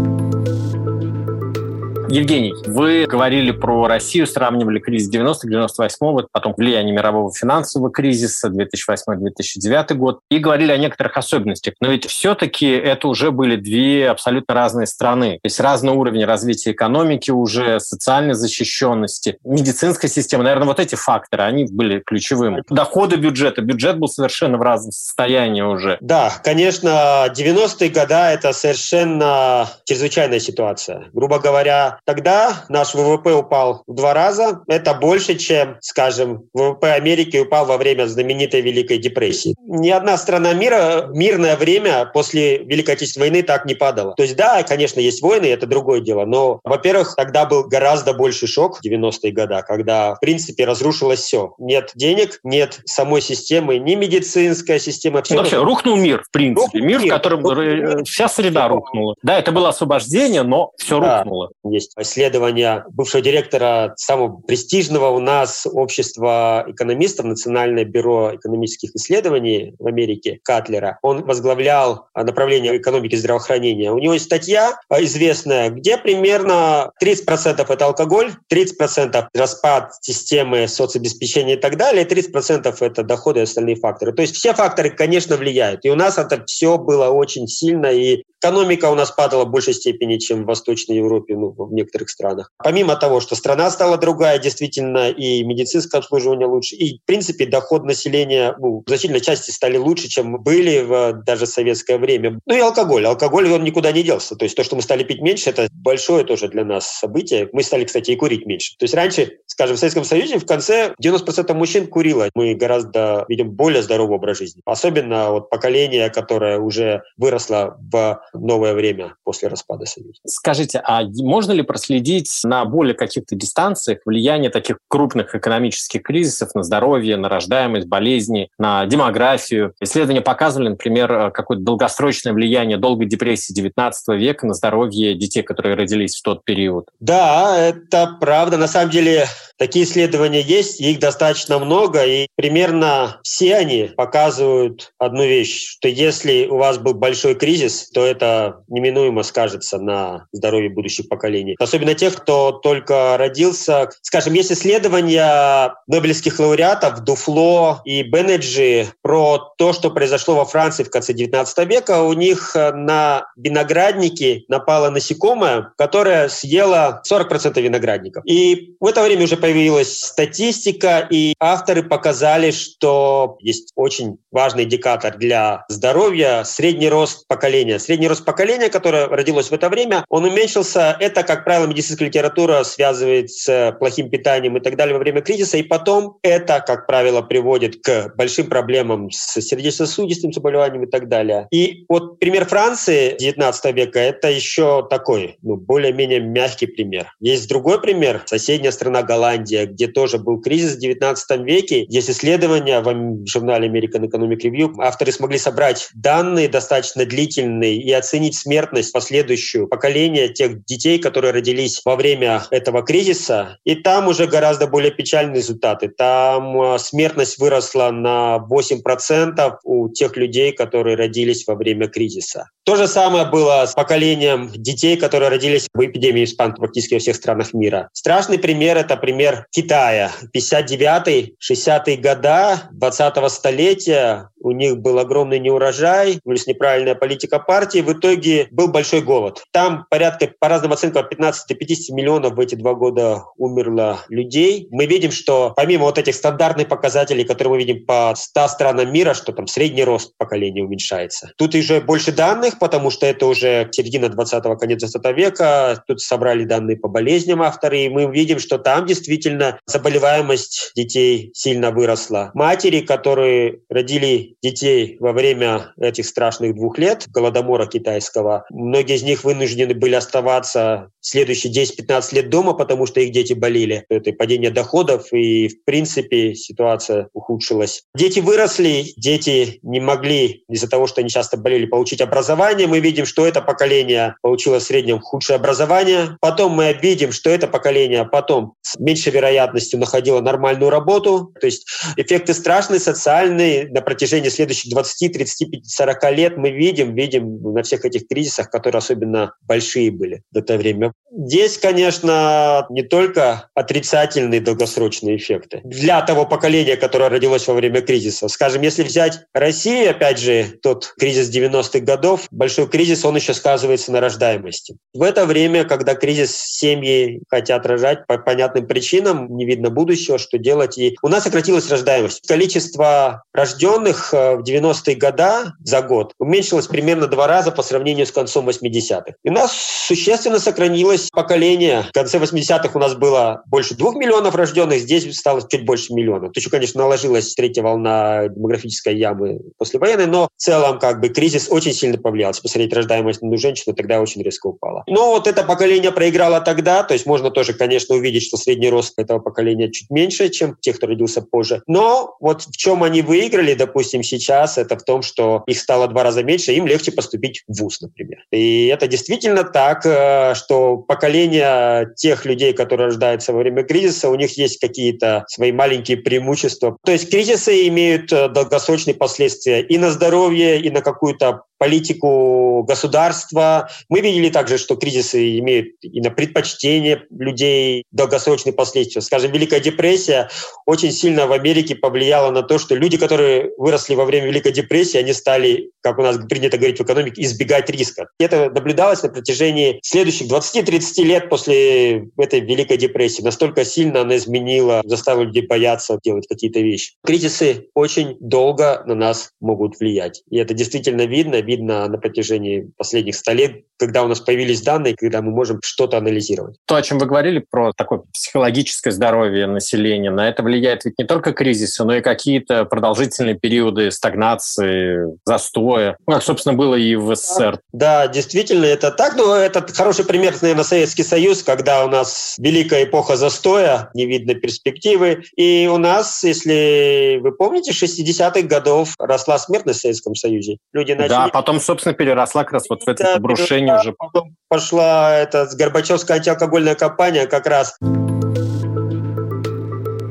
Евгений, 2.10 2.54
вы 2.66 3.04
говорили 3.06 3.50
про 3.50 3.86
Россию, 3.86 4.26
сравнивали 4.26 4.78
кризис 4.78 5.12
90-98, 5.14 6.26
потом 6.32 6.54
влияние 6.56 6.94
мирового 6.94 7.30
финансового 7.32 7.90
кризиса 7.90 8.48
2008-2009 8.48 9.94
год, 9.94 10.20
и 10.30 10.38
говорили 10.38 10.72
о 10.72 10.78
некоторых 10.78 11.16
особенностях. 11.16 11.74
Но 11.80 11.88
ведь 11.90 12.06
все-таки 12.06 12.66
это 12.66 13.08
уже 13.08 13.30
были 13.30 13.56
две 13.56 14.08
абсолютно 14.08 14.54
разные 14.54 14.86
страны. 14.86 15.34
То 15.42 15.46
есть 15.46 15.60
разный 15.60 15.92
уровень 15.92 16.24
развития 16.24 16.72
экономики 16.72 17.30
уже, 17.30 17.78
социальной 17.78 18.34
защищенности, 18.34 19.38
медицинской 19.44 20.08
системы. 20.08 20.44
Наверное, 20.44 20.68
вот 20.68 20.80
эти 20.80 20.94
факторы, 20.94 21.42
они 21.42 21.66
были 21.70 22.02
ключевыми. 22.04 22.62
Доходы 22.70 23.16
бюджета. 23.16 23.60
Бюджет 23.60 23.98
был 23.98 24.08
совершенно 24.08 24.56
в 24.56 24.62
разном 24.62 24.92
состоянии 24.92 25.62
уже. 25.62 25.98
Да, 26.00 26.32
конечно, 26.42 27.26
90-е 27.36 27.90
годы– 27.90 28.14
это 28.14 28.52
совершенно 28.52 29.68
чрезвычайная 29.84 30.40
ситуация. 30.40 31.08
Грубо 31.12 31.38
говоря, 31.38 31.97
Тогда 32.04 32.64
наш 32.68 32.94
ВВП 32.94 33.34
упал 33.34 33.82
в 33.86 33.94
два 33.94 34.14
раза. 34.14 34.62
Это 34.66 34.94
больше, 34.94 35.34
чем, 35.34 35.76
скажем, 35.80 36.44
ВВП 36.54 36.92
Америки 36.92 37.36
упал 37.38 37.66
во 37.66 37.76
время 37.76 38.06
знаменитой 38.06 38.60
Великой 38.60 38.98
депрессии. 38.98 39.54
Ни 39.66 39.90
одна 39.90 40.16
страна 40.16 40.52
мира 40.52 41.06
в 41.08 41.16
мирное 41.16 41.56
время 41.56 42.10
после 42.12 42.58
Великой 42.58 42.94
Отечественной 42.94 43.28
войны 43.28 43.42
так 43.42 43.64
не 43.64 43.74
падала. 43.74 44.14
То 44.16 44.22
есть 44.22 44.36
да, 44.36 44.62
конечно, 44.62 45.00
есть 45.00 45.22
войны, 45.22 45.46
это 45.46 45.66
другое 45.66 46.00
дело, 46.00 46.24
но, 46.24 46.60
во-первых, 46.64 47.14
тогда 47.16 47.46
был 47.46 47.64
гораздо 47.64 48.14
больше 48.14 48.46
шок 48.46 48.78
в 48.78 48.84
90-е 48.84 49.32
годы, 49.32 49.62
когда, 49.66 50.14
в 50.14 50.20
принципе, 50.20 50.64
разрушилось 50.64 51.20
все. 51.20 51.54
Нет 51.58 51.92
денег, 51.94 52.40
нет 52.42 52.80
самой 52.84 53.20
системы, 53.20 53.78
ни 53.78 53.94
медицинская 53.94 54.78
система. 54.78 55.22
Все 55.22 55.36
вообще, 55.36 55.62
рухнул 55.62 55.96
мир, 55.96 56.22
в 56.22 56.30
принципе. 56.30 56.78
Рухнул 56.78 56.84
мир, 56.84 57.00
в 57.00 57.08
котором 57.08 57.44
рухнул. 57.44 58.04
вся 58.04 58.28
среда 58.28 58.68
рухнула. 58.68 59.14
Да, 59.22 59.38
это 59.38 59.52
было 59.52 59.70
освобождение, 59.70 60.42
но 60.42 60.72
все 60.78 61.00
да, 61.00 61.18
рухнуло. 61.18 61.50
Есть 61.64 61.87
есть 61.96 62.10
исследования 62.10 62.84
бывшего 62.90 63.22
директора 63.22 63.94
самого 63.96 64.40
престижного 64.40 65.10
у 65.10 65.20
нас 65.20 65.66
общества 65.70 66.64
экономистов, 66.66 67.26
Национальное 67.26 67.84
бюро 67.84 68.34
экономических 68.34 68.94
исследований 68.94 69.74
в 69.78 69.86
Америке, 69.86 70.40
Катлера. 70.42 70.98
Он 71.02 71.24
возглавлял 71.24 72.08
направление 72.14 72.76
экономики 72.76 73.16
здравоохранения. 73.16 73.92
У 73.92 73.98
него 73.98 74.14
есть 74.14 74.26
статья 74.26 74.78
известная, 74.90 75.70
где 75.70 75.96
примерно 75.96 76.92
30% 77.02 77.64
это 77.68 77.84
алкоголь, 77.84 78.32
30% 78.52 79.26
распад 79.34 79.92
системы 80.00 80.68
соцобеспечения 80.68 81.54
и 81.54 81.60
так 81.60 81.76
далее, 81.76 82.04
30% 82.04 82.74
это 82.80 83.02
доходы 83.02 83.40
и 83.40 83.42
остальные 83.44 83.76
факторы. 83.76 84.12
То 84.12 84.22
есть 84.22 84.36
все 84.36 84.54
факторы, 84.54 84.90
конечно, 84.90 85.36
влияют. 85.36 85.84
И 85.84 85.90
у 85.90 85.94
нас 85.94 86.18
это 86.18 86.44
все 86.46 86.78
было 86.78 87.08
очень 87.08 87.46
сильно, 87.46 87.86
и 87.86 88.24
экономика 88.40 88.90
у 88.90 88.94
нас 88.94 89.10
падала 89.10 89.44
в 89.44 89.50
большей 89.50 89.74
степени, 89.74 90.18
чем 90.18 90.44
в 90.44 90.46
Восточной 90.46 90.96
Европе, 90.96 91.36
ну, 91.36 91.54
в 91.56 91.72
некоторых 91.78 92.10
странах. 92.10 92.52
Помимо 92.62 92.96
того, 92.96 93.20
что 93.20 93.34
страна 93.34 93.70
стала 93.70 93.96
другая, 93.96 94.38
действительно, 94.38 95.10
и 95.10 95.42
медицинское 95.44 95.98
обслуживание 95.98 96.46
лучше, 96.46 96.76
и, 96.76 96.98
в 96.98 97.04
принципе, 97.04 97.46
доход 97.46 97.84
населения 97.84 98.54
ну, 98.58 98.82
в 98.84 98.88
значительной 98.88 99.20
части 99.20 99.50
стали 99.50 99.76
лучше, 99.76 100.08
чем 100.08 100.42
были 100.42 100.80
в 100.82 101.22
даже 101.24 101.46
советское 101.46 101.98
время. 101.98 102.40
Ну 102.46 102.56
и 102.56 102.60
алкоголь. 102.60 103.06
Алкоголь, 103.06 103.50
он 103.50 103.64
никуда 103.64 103.92
не 103.92 104.02
делся. 104.02 104.36
То 104.36 104.44
есть 104.44 104.56
то, 104.56 104.64
что 104.64 104.76
мы 104.76 104.82
стали 104.82 105.04
пить 105.04 105.20
меньше, 105.20 105.50
это 105.50 105.68
большое 105.72 106.24
тоже 106.24 106.48
для 106.48 106.64
нас 106.64 106.86
событие. 106.86 107.48
Мы 107.52 107.62
стали, 107.62 107.84
кстати, 107.84 108.10
и 108.10 108.16
курить 108.16 108.46
меньше. 108.46 108.76
То 108.78 108.84
есть 108.84 108.94
раньше, 108.94 109.38
скажем, 109.46 109.76
в 109.76 109.78
Советском 109.78 110.04
Союзе 110.04 110.38
в 110.38 110.46
конце 110.46 110.94
90% 111.02 111.52
мужчин 111.54 111.86
курило. 111.86 112.28
Мы 112.34 112.54
гораздо 112.54 113.24
видим 113.28 113.50
более 113.50 113.82
здоровый 113.82 114.16
образ 114.16 114.38
жизни. 114.38 114.62
Особенно 114.64 115.30
вот 115.30 115.50
поколение, 115.50 116.10
которое 116.10 116.58
уже 116.58 117.02
выросло 117.16 117.76
в 117.80 118.22
новое 118.34 118.74
время 118.74 119.14
после 119.24 119.48
распада 119.48 119.86
Союза. 119.86 120.20
Скажите, 120.26 120.80
а 120.84 121.02
можно 121.04 121.52
ли 121.52 121.62
проследить 121.68 122.30
на 122.42 122.64
более 122.64 122.94
каких-то 122.94 123.36
дистанциях 123.36 124.00
влияние 124.04 124.50
таких 124.50 124.78
крупных 124.88 125.34
экономических 125.36 126.02
кризисов 126.02 126.54
на 126.54 126.64
здоровье, 126.64 127.16
на 127.16 127.28
рождаемость, 127.28 127.86
болезни, 127.86 128.48
на 128.58 128.84
демографию? 128.86 129.74
Исследования 129.80 130.22
показывали, 130.22 130.70
например, 130.70 131.30
какое-то 131.30 131.62
долгосрочное 131.62 132.32
влияние 132.32 132.78
долгой 132.78 133.06
депрессии 133.06 133.54
XIX 133.54 133.92
века 134.16 134.46
на 134.46 134.54
здоровье 134.54 135.14
детей, 135.14 135.42
которые 135.42 135.76
родились 135.76 136.16
в 136.16 136.22
тот 136.22 136.44
период. 136.44 136.88
Да, 136.98 137.56
это 137.58 138.16
правда. 138.20 138.56
На 138.56 138.66
самом 138.66 138.90
деле 138.90 139.26
такие 139.58 139.84
исследования 139.84 140.40
есть, 140.40 140.80
их 140.80 140.98
достаточно 140.98 141.58
много, 141.58 142.04
и 142.04 142.26
примерно 142.36 143.20
все 143.22 143.56
они 143.56 143.90
показывают 143.96 144.92
одну 144.98 145.24
вещь, 145.24 145.72
что 145.72 145.88
если 145.88 146.46
у 146.46 146.56
вас 146.56 146.78
был 146.78 146.94
большой 146.94 147.34
кризис, 147.34 147.90
то 147.90 148.06
это 148.06 148.62
неминуемо 148.68 149.22
скажется 149.22 149.78
на 149.78 150.26
здоровье 150.32 150.70
будущих 150.70 151.08
поколений. 151.08 151.56
Особенно 151.58 151.94
тех, 151.94 152.16
кто 152.16 152.52
только 152.52 153.16
родился. 153.16 153.90
Скажем, 154.02 154.34
есть 154.34 154.52
исследования 154.52 155.74
нобелевских 155.86 156.38
лауреатов 156.38 157.00
Дуфло 157.00 157.80
и 157.84 158.02
Бенеджи 158.02 158.88
про 159.02 159.52
то, 159.58 159.72
что 159.72 159.90
произошло 159.90 160.36
во 160.36 160.44
Франции 160.44 160.84
в 160.84 160.90
конце 160.90 161.12
19 161.12 161.68
века. 161.68 162.02
У 162.02 162.12
них 162.12 162.54
на 162.54 163.26
виноградники 163.36 164.44
напало 164.48 164.90
насекомое, 164.90 165.72
которое 165.76 166.28
съело 166.28 167.02
40% 167.08 167.60
виноградников. 167.60 168.24
И 168.26 168.76
в 168.80 168.86
это 168.86 169.02
время 169.02 169.24
уже 169.24 169.36
появилась 169.36 170.00
статистика, 170.00 171.06
и 171.10 171.34
авторы 171.40 171.82
показали, 171.82 172.50
что 172.50 173.36
есть 173.40 173.72
очень 173.74 174.18
важный 174.30 174.64
индикатор 174.64 175.16
для 175.16 175.64
здоровья– 175.68 176.44
средний 176.44 176.88
рост 176.88 177.26
поколения. 177.26 177.78
Средний 177.78 178.08
рост 178.08 178.24
поколения, 178.24 178.68
которое 178.68 179.06
родилось 179.06 179.50
в 179.50 179.52
это 179.52 179.68
время, 179.68 180.04
он 180.08 180.24
уменьшился. 180.24 180.96
Это, 181.00 181.22
как 181.22 181.44
правило, 181.48 181.66
медицинская 181.66 182.08
литература 182.08 182.62
связывает 182.62 183.30
с 183.30 183.74
плохим 183.78 184.10
питанием 184.10 184.58
и 184.58 184.60
так 184.60 184.76
далее 184.76 184.92
во 184.92 184.98
время 184.98 185.22
кризиса. 185.22 185.56
И 185.56 185.62
потом 185.62 186.18
это, 186.20 186.60
как 186.60 186.86
правило, 186.86 187.22
приводит 187.22 187.82
к 187.82 188.12
большим 188.16 188.48
проблемам 188.48 189.10
с 189.10 189.40
сердечно-сосудистым 189.40 190.30
заболеванием 190.30 190.84
и 190.84 190.90
так 190.90 191.08
далее. 191.08 191.48
И 191.50 191.86
вот 191.88 192.20
пример 192.20 192.44
Франции 192.44 193.16
19 193.18 193.74
века– 193.74 193.98
это 194.00 194.28
еще 194.28 194.86
такой, 194.90 195.38
ну, 195.40 195.56
более-менее 195.56 196.20
мягкий 196.20 196.66
пример. 196.66 197.14
Есть 197.18 197.48
другой 197.48 197.80
пример, 197.80 198.20
соседняя 198.26 198.70
страна 198.70 199.02
Голландия, 199.02 199.64
где 199.64 199.86
тоже 199.86 200.18
был 200.18 200.42
кризис 200.42 200.76
в 200.76 200.80
19 200.80 201.40
веке. 201.46 201.86
Есть 201.88 202.10
исследования 202.10 202.80
в 202.80 203.26
журнале 203.26 203.68
American 203.68 204.06
Economic 204.06 204.40
Review. 204.42 204.74
Авторы 204.80 205.12
смогли 205.12 205.38
собрать 205.38 205.88
данные 205.94 206.50
достаточно 206.50 207.06
длительные 207.06 207.78
и 207.78 207.90
оценить 207.90 208.36
смертность 208.36 208.92
последующую 208.92 209.66
поколения 209.66 210.28
тех 210.28 210.62
детей, 210.66 210.98
которые 210.98 211.27
родились 211.32 211.80
во 211.84 211.96
время 211.96 212.42
этого 212.50 212.82
кризиса. 212.82 213.58
И 213.64 213.74
там 213.74 214.08
уже 214.08 214.26
гораздо 214.26 214.66
более 214.66 214.90
печальные 214.90 215.36
результаты. 215.36 215.88
Там 215.88 216.60
а, 216.60 216.78
смертность 216.78 217.38
выросла 217.38 217.90
на 217.90 218.38
8% 218.50 219.56
у 219.64 219.88
тех 219.90 220.16
людей, 220.16 220.52
которые 220.52 220.96
родились 220.96 221.46
во 221.46 221.54
время 221.54 221.88
кризиса. 221.88 222.48
То 222.64 222.76
же 222.76 222.86
самое 222.86 223.24
было 223.24 223.64
с 223.66 223.72
поколением 223.72 224.50
детей, 224.54 224.96
которые 224.96 225.30
родились 225.30 225.68
в 225.72 225.84
эпидемии 225.84 226.24
испанки 226.24 226.58
практически 226.60 226.94
во 226.94 227.00
всех 227.00 227.16
странах 227.16 227.54
мира. 227.54 227.88
Страшный 227.92 228.38
пример– 228.38 228.76
это 228.78 228.96
пример 228.96 229.46
Китая. 229.50 230.12
59-60-е 230.36 231.96
года 231.96 232.62
20-го 232.78 233.28
столетия 233.28 234.28
у 234.40 234.52
них 234.52 234.78
был 234.78 234.98
огромный 234.98 235.38
неурожай, 235.38 236.20
плюс 236.24 236.46
неправильная 236.46 236.94
политика 236.94 237.38
партии. 237.38 237.80
В 237.80 237.92
итоге 237.92 238.48
был 238.50 238.68
большой 238.68 239.02
голод. 239.02 239.42
Там 239.52 239.86
порядка, 239.90 240.30
по 240.38 240.48
разным 240.48 240.72
оценкам, 240.72 241.02
от 241.02 241.10
15 241.10 241.48
до 241.48 241.54
50 241.54 241.96
миллионов 241.96 242.34
в 242.34 242.40
эти 242.40 242.54
два 242.54 242.74
года 242.74 243.24
умерло 243.36 244.00
людей. 244.08 244.68
Мы 244.70 244.86
видим, 244.86 245.10
что 245.10 245.52
помимо 245.56 245.84
вот 245.84 245.98
этих 245.98 246.14
стандартных 246.14 246.68
показателей, 246.68 247.24
которые 247.24 247.52
мы 247.52 247.58
видим 247.58 247.86
по 247.86 248.14
100 248.16 248.48
странам 248.48 248.92
мира, 248.92 249.14
что 249.14 249.32
там 249.32 249.46
средний 249.46 249.84
рост 249.84 250.12
поколения 250.16 250.62
уменьшается. 250.62 251.32
Тут 251.36 251.54
уже 251.54 251.80
больше 251.80 252.12
данных, 252.12 252.58
потому 252.58 252.90
что 252.90 253.06
это 253.06 253.26
уже 253.26 253.68
середина 253.72 254.06
20-го, 254.06 254.56
конец 254.56 254.80
20 254.80 255.16
века. 255.16 255.82
Тут 255.86 256.00
собрали 256.00 256.44
данные 256.44 256.76
по 256.76 256.88
болезням 256.88 257.42
авторы, 257.42 257.80
и 257.80 257.88
мы 257.88 258.10
видим, 258.10 258.38
что 258.38 258.58
там 258.58 258.86
действительно 258.86 259.58
заболеваемость 259.66 260.72
детей 260.74 261.30
сильно 261.34 261.70
выросла. 261.70 262.30
Матери, 262.34 262.80
которые 262.80 263.60
родили 263.68 264.27
детей 264.42 264.96
во 265.00 265.12
время 265.12 265.72
этих 265.80 266.06
страшных 266.06 266.54
двух 266.54 266.78
лет 266.78 267.06
голодомора 267.08 267.66
китайского. 267.66 268.44
Многие 268.50 268.96
из 268.96 269.02
них 269.02 269.24
вынуждены 269.24 269.74
были 269.74 269.94
оставаться 269.94 270.90
следующие 271.00 271.52
10-15 271.52 272.14
лет 272.14 272.30
дома, 272.30 272.54
потому 272.54 272.86
что 272.86 273.00
их 273.00 273.12
дети 273.12 273.32
болели. 273.32 273.84
Это 273.88 274.12
падение 274.12 274.50
доходов, 274.50 275.12
и, 275.12 275.48
в 275.48 275.64
принципе, 275.64 276.34
ситуация 276.34 277.08
ухудшилась. 277.12 277.82
Дети 277.94 278.20
выросли, 278.20 278.92
дети 278.96 279.58
не 279.62 279.80
могли 279.80 280.44
из-за 280.48 280.68
того, 280.68 280.86
что 280.86 281.00
они 281.00 281.10
часто 281.10 281.36
болели, 281.36 281.66
получить 281.66 282.00
образование. 282.00 282.66
Мы 282.66 282.80
видим, 282.80 283.06
что 283.06 283.26
это 283.26 283.40
поколение 283.40 284.16
получило 284.22 284.58
в 284.58 284.62
среднем 284.62 285.00
худшее 285.00 285.36
образование. 285.36 286.16
Потом 286.20 286.52
мы 286.52 286.76
видим, 286.80 287.12
что 287.12 287.30
это 287.30 287.46
поколение 287.46 288.04
потом 288.04 288.54
с 288.62 288.78
меньшей 288.78 289.12
вероятностью 289.12 289.78
находило 289.78 290.20
нормальную 290.20 290.70
работу. 290.70 291.32
То 291.40 291.46
есть 291.46 291.66
эффекты 291.96 292.34
страшные, 292.34 292.80
социальные 292.80 293.68
на 293.68 293.80
протяжении 293.80 294.17
протяжении 294.18 294.28
следующих 294.28 294.70
20, 294.70 295.12
35, 295.12 295.66
40 295.66 296.12
лет 296.12 296.36
мы 296.36 296.50
видим, 296.50 296.94
видим 296.94 297.40
на 297.52 297.62
всех 297.62 297.84
этих 297.84 298.08
кризисах, 298.08 298.50
которые 298.50 298.78
особенно 298.78 299.34
большие 299.42 299.90
были 299.90 300.22
в 300.32 300.36
это 300.36 300.56
время. 300.56 300.92
Здесь, 301.10 301.58
конечно, 301.58 302.66
не 302.70 302.82
только 302.82 303.48
отрицательные 303.54 304.40
долгосрочные 304.40 305.16
эффекты. 305.16 305.60
Для 305.64 306.02
того 306.02 306.26
поколения, 306.26 306.76
которое 306.76 307.08
родилось 307.08 307.46
во 307.48 307.54
время 307.54 307.80
кризиса. 307.80 308.28
Скажем, 308.28 308.62
если 308.62 308.82
взять 308.82 309.20
Россию, 309.32 309.90
опять 309.90 310.18
же, 310.18 310.58
тот 310.62 310.92
кризис 310.98 311.34
90-х 311.34 311.80
годов, 311.80 312.28
большой 312.30 312.68
кризис, 312.68 313.04
он 313.04 313.16
еще 313.16 313.34
сказывается 313.34 313.90
на 313.90 314.00
рождаемости. 314.00 314.76
В 314.92 315.02
это 315.02 315.24
время, 315.24 315.64
когда 315.64 315.94
кризис 315.94 316.36
семьи 316.36 317.22
хотят 317.28 317.64
рожать 317.66 318.06
по 318.06 318.18
понятным 318.18 318.66
причинам, 318.66 319.34
не 319.34 319.46
видно 319.46 319.70
будущего, 319.70 320.18
что 320.18 320.38
делать. 320.38 320.76
И 320.76 320.96
у 321.02 321.08
нас 321.08 321.24
сократилась 321.24 321.70
рождаемость. 321.70 322.26
Количество 322.26 323.22
рожденных 323.32 324.07
Э, 324.12 324.36
в 324.36 324.42
90-е 324.42 324.96
годы 324.96 325.52
за 325.64 325.82
год 325.82 326.14
уменьшилось 326.18 326.66
примерно 326.66 327.06
два 327.06 327.26
раза 327.26 327.50
по 327.50 327.62
сравнению 327.62 328.06
с 328.06 328.12
концом 328.12 328.48
80-х. 328.48 329.14
И 329.22 329.28
у 329.28 329.32
нас 329.32 329.52
существенно 329.52 330.38
сохранилось 330.38 331.10
поколение. 331.10 331.84
В 331.88 331.92
конце 331.92 332.18
80-х 332.18 332.70
у 332.74 332.78
нас 332.78 332.94
было 332.94 333.42
больше 333.46 333.74
двух 333.74 333.96
миллионов 333.96 334.34
рожденных, 334.34 334.80
здесь 334.80 335.16
стало 335.16 335.42
чуть 335.48 335.64
больше 335.64 335.92
миллиона. 335.92 336.28
То 336.28 336.40
еще, 336.40 336.50
конечно, 336.50 336.80
наложилась 336.80 337.34
третья 337.34 337.62
волна 337.62 338.28
демографической 338.28 338.96
ямы 338.96 339.40
послевоенной, 339.58 340.06
но 340.06 340.28
в 340.36 340.40
целом 340.40 340.78
как 340.78 341.00
бы 341.00 341.08
кризис 341.08 341.48
очень 341.50 341.72
сильно 341.72 341.98
повлиял. 341.98 342.30
Если 342.30 342.42
посмотреть 342.42 342.72
рождаемость 342.72 343.22
на 343.22 343.36
женщину, 343.36 343.74
тогда 343.74 344.00
очень 344.00 344.22
резко 344.22 344.48
упала. 344.48 344.84
Но 344.86 345.10
вот 345.10 345.26
это 345.26 345.42
поколение 345.44 345.92
проиграло 345.92 346.40
тогда, 346.40 346.82
то 346.82 346.94
есть 346.94 347.06
можно 347.06 347.30
тоже, 347.30 347.54
конечно, 347.54 347.94
увидеть, 347.94 348.24
что 348.24 348.36
средний 348.36 348.70
рост 348.70 348.94
этого 348.98 349.18
поколения 349.18 349.70
чуть 349.70 349.90
меньше, 349.90 350.28
чем 350.28 350.56
тех, 350.60 350.76
кто 350.76 350.86
родился 350.86 351.22
позже. 351.22 351.62
Но 351.66 352.16
вот 352.20 352.42
в 352.42 352.56
чем 352.56 352.82
они 352.82 353.02
выиграли, 353.02 353.54
допустим, 353.54 353.97
видим 353.98 354.02
сейчас, 354.02 354.58
это 354.58 354.76
в 354.76 354.84
том, 354.84 355.02
что 355.02 355.42
их 355.46 355.58
стало 355.58 355.88
два 355.88 356.02
раза 356.02 356.22
меньше, 356.22 356.52
им 356.52 356.66
легче 356.66 356.92
поступить 356.92 357.42
в 357.46 357.60
ВУЗ, 357.60 357.80
например. 357.82 358.24
И 358.32 358.66
это 358.66 358.86
действительно 358.86 359.44
так, 359.44 359.84
э, 359.84 360.34
что 360.34 360.76
поколение 360.76 361.94
тех 361.96 362.24
людей, 362.24 362.52
которые 362.52 362.86
рождаются 362.86 363.32
во 363.32 363.40
время 363.40 363.62
кризиса, 363.62 364.08
у 364.08 364.14
них 364.14 364.38
есть 364.38 364.60
какие-то 364.60 365.24
свои 365.28 365.52
маленькие 365.52 365.96
преимущества. 365.96 366.76
То 366.84 366.92
есть 366.92 367.10
кризисы 367.10 367.68
имеют 367.68 368.12
э, 368.12 368.28
долгосрочные 368.28 368.94
последствия 368.94 369.60
и 369.60 369.78
на 369.78 369.90
здоровье, 369.90 370.60
и 370.60 370.70
на 370.70 370.80
какую-то 370.80 371.42
политику 371.58 372.62
государства. 372.62 373.68
Мы 373.88 374.00
видели 374.00 374.30
также, 374.30 374.58
что 374.58 374.76
кризисы 374.76 375.38
имеют 375.38 375.74
и 375.82 376.00
на 376.00 376.10
предпочтение 376.10 377.04
людей 377.10 377.84
долгосрочные 377.92 378.52
последствия. 378.52 379.02
Скажем, 379.02 379.32
Великая 379.32 379.60
депрессия 379.60 380.28
очень 380.66 380.92
сильно 380.92 381.26
в 381.26 381.32
Америке 381.32 381.74
повлияла 381.74 382.30
на 382.30 382.42
то, 382.42 382.58
что 382.58 382.74
люди, 382.74 382.96
которые 382.96 383.50
выросли 383.58 383.94
во 383.94 384.04
время 384.04 384.26
Великой 384.26 384.52
депрессии, 384.52 384.98
они 384.98 385.12
стали, 385.12 385.70
как 385.80 385.98
у 385.98 386.02
нас 386.02 386.18
принято 386.28 386.56
говорить 386.56 386.78
в 386.78 386.84
экономике, 386.84 387.22
избегать 387.22 387.68
риска. 387.70 388.08
Это 388.18 388.50
наблюдалось 388.50 389.02
на 389.02 389.08
протяжении 389.08 389.80
следующих 389.82 390.28
20-30 390.28 391.02
лет 391.02 391.28
после 391.28 392.08
этой 392.16 392.40
Великой 392.40 392.76
депрессии. 392.76 393.22
Настолько 393.22 393.64
сильно 393.64 394.02
она 394.02 394.16
изменила, 394.16 394.82
заставила 394.84 395.24
людей 395.24 395.46
бояться 395.46 395.98
делать 396.02 396.26
какие-то 396.28 396.60
вещи. 396.60 396.94
Кризисы 397.04 397.68
очень 397.74 398.16
долго 398.20 398.82
на 398.86 398.94
нас 398.94 399.32
могут 399.40 399.78
влиять. 399.80 400.22
И 400.30 400.38
это 400.38 400.54
действительно 400.54 401.06
видно 401.06 401.40
видно 401.48 401.88
на 401.88 401.98
протяжении 401.98 402.70
последних 402.76 403.16
100 403.16 403.32
лет, 403.32 403.52
когда 403.78 404.02
у 404.02 404.08
нас 404.08 404.20
появились 404.20 404.60
данные, 404.60 404.94
когда 404.96 405.22
мы 405.22 405.30
можем 405.30 405.60
что-то 405.62 405.96
анализировать. 405.96 406.56
То, 406.66 406.76
о 406.76 406.82
чем 406.82 406.98
вы 406.98 407.06
говорили, 407.06 407.44
про 407.50 407.72
такое 407.72 408.02
психологическое 408.12 408.90
здоровье 408.90 409.46
населения, 409.46 410.10
на 410.10 410.28
это 410.28 410.42
влияет 410.42 410.84
ведь 410.84 410.98
не 410.98 411.04
только 411.04 411.32
кризисы, 411.32 411.84
но 411.84 411.96
и 411.96 412.00
какие-то 412.02 412.64
продолжительные 412.64 413.34
периоды 413.34 413.90
стагнации, 413.90 415.18
застоя, 415.24 415.96
ну, 416.06 416.14
как, 416.14 416.22
собственно, 416.22 416.54
было 416.54 416.74
и 416.74 416.94
в 416.94 417.14
СССР. 417.14 417.60
Да, 417.72 418.06
действительно, 418.08 418.66
это 418.66 418.90
так. 418.90 419.16
Но 419.16 419.34
это 419.34 419.66
хороший 419.72 420.04
пример, 420.04 420.34
наверное, 420.42 420.64
Советский 420.64 421.04
Союз, 421.04 421.42
когда 421.42 421.84
у 421.84 421.88
нас 421.88 422.36
великая 422.38 422.84
эпоха 422.84 423.16
застоя, 423.16 423.90
не 423.94 424.06
видно 424.06 424.34
перспективы. 424.34 425.22
И 425.36 425.68
у 425.72 425.78
нас, 425.78 426.22
если 426.24 427.18
вы 427.22 427.32
помните, 427.32 427.72
60-х 427.72 428.42
годов 428.42 428.94
росла 428.98 429.38
смертность 429.38 429.78
в 429.78 429.82
Советском 429.82 430.14
Союзе. 430.14 430.58
Люди 430.72 430.92
начали... 430.92 431.08
Да, 431.08 431.28
потом, 431.38 431.60
собственно, 431.60 431.94
переросла 431.94 432.42
как 432.42 432.54
раз 432.54 432.64
вот 432.68 432.82
в 432.82 432.88
это 432.88 433.14
обрушение 433.14 433.76
уже. 433.76 433.92
Потом 433.92 434.34
пошла 434.48 435.14
эта 435.14 435.46
Горбачевская 435.56 436.16
антиалкогольная 436.16 436.74
кампания 436.74 437.26
как 437.26 437.46
раз. 437.46 437.76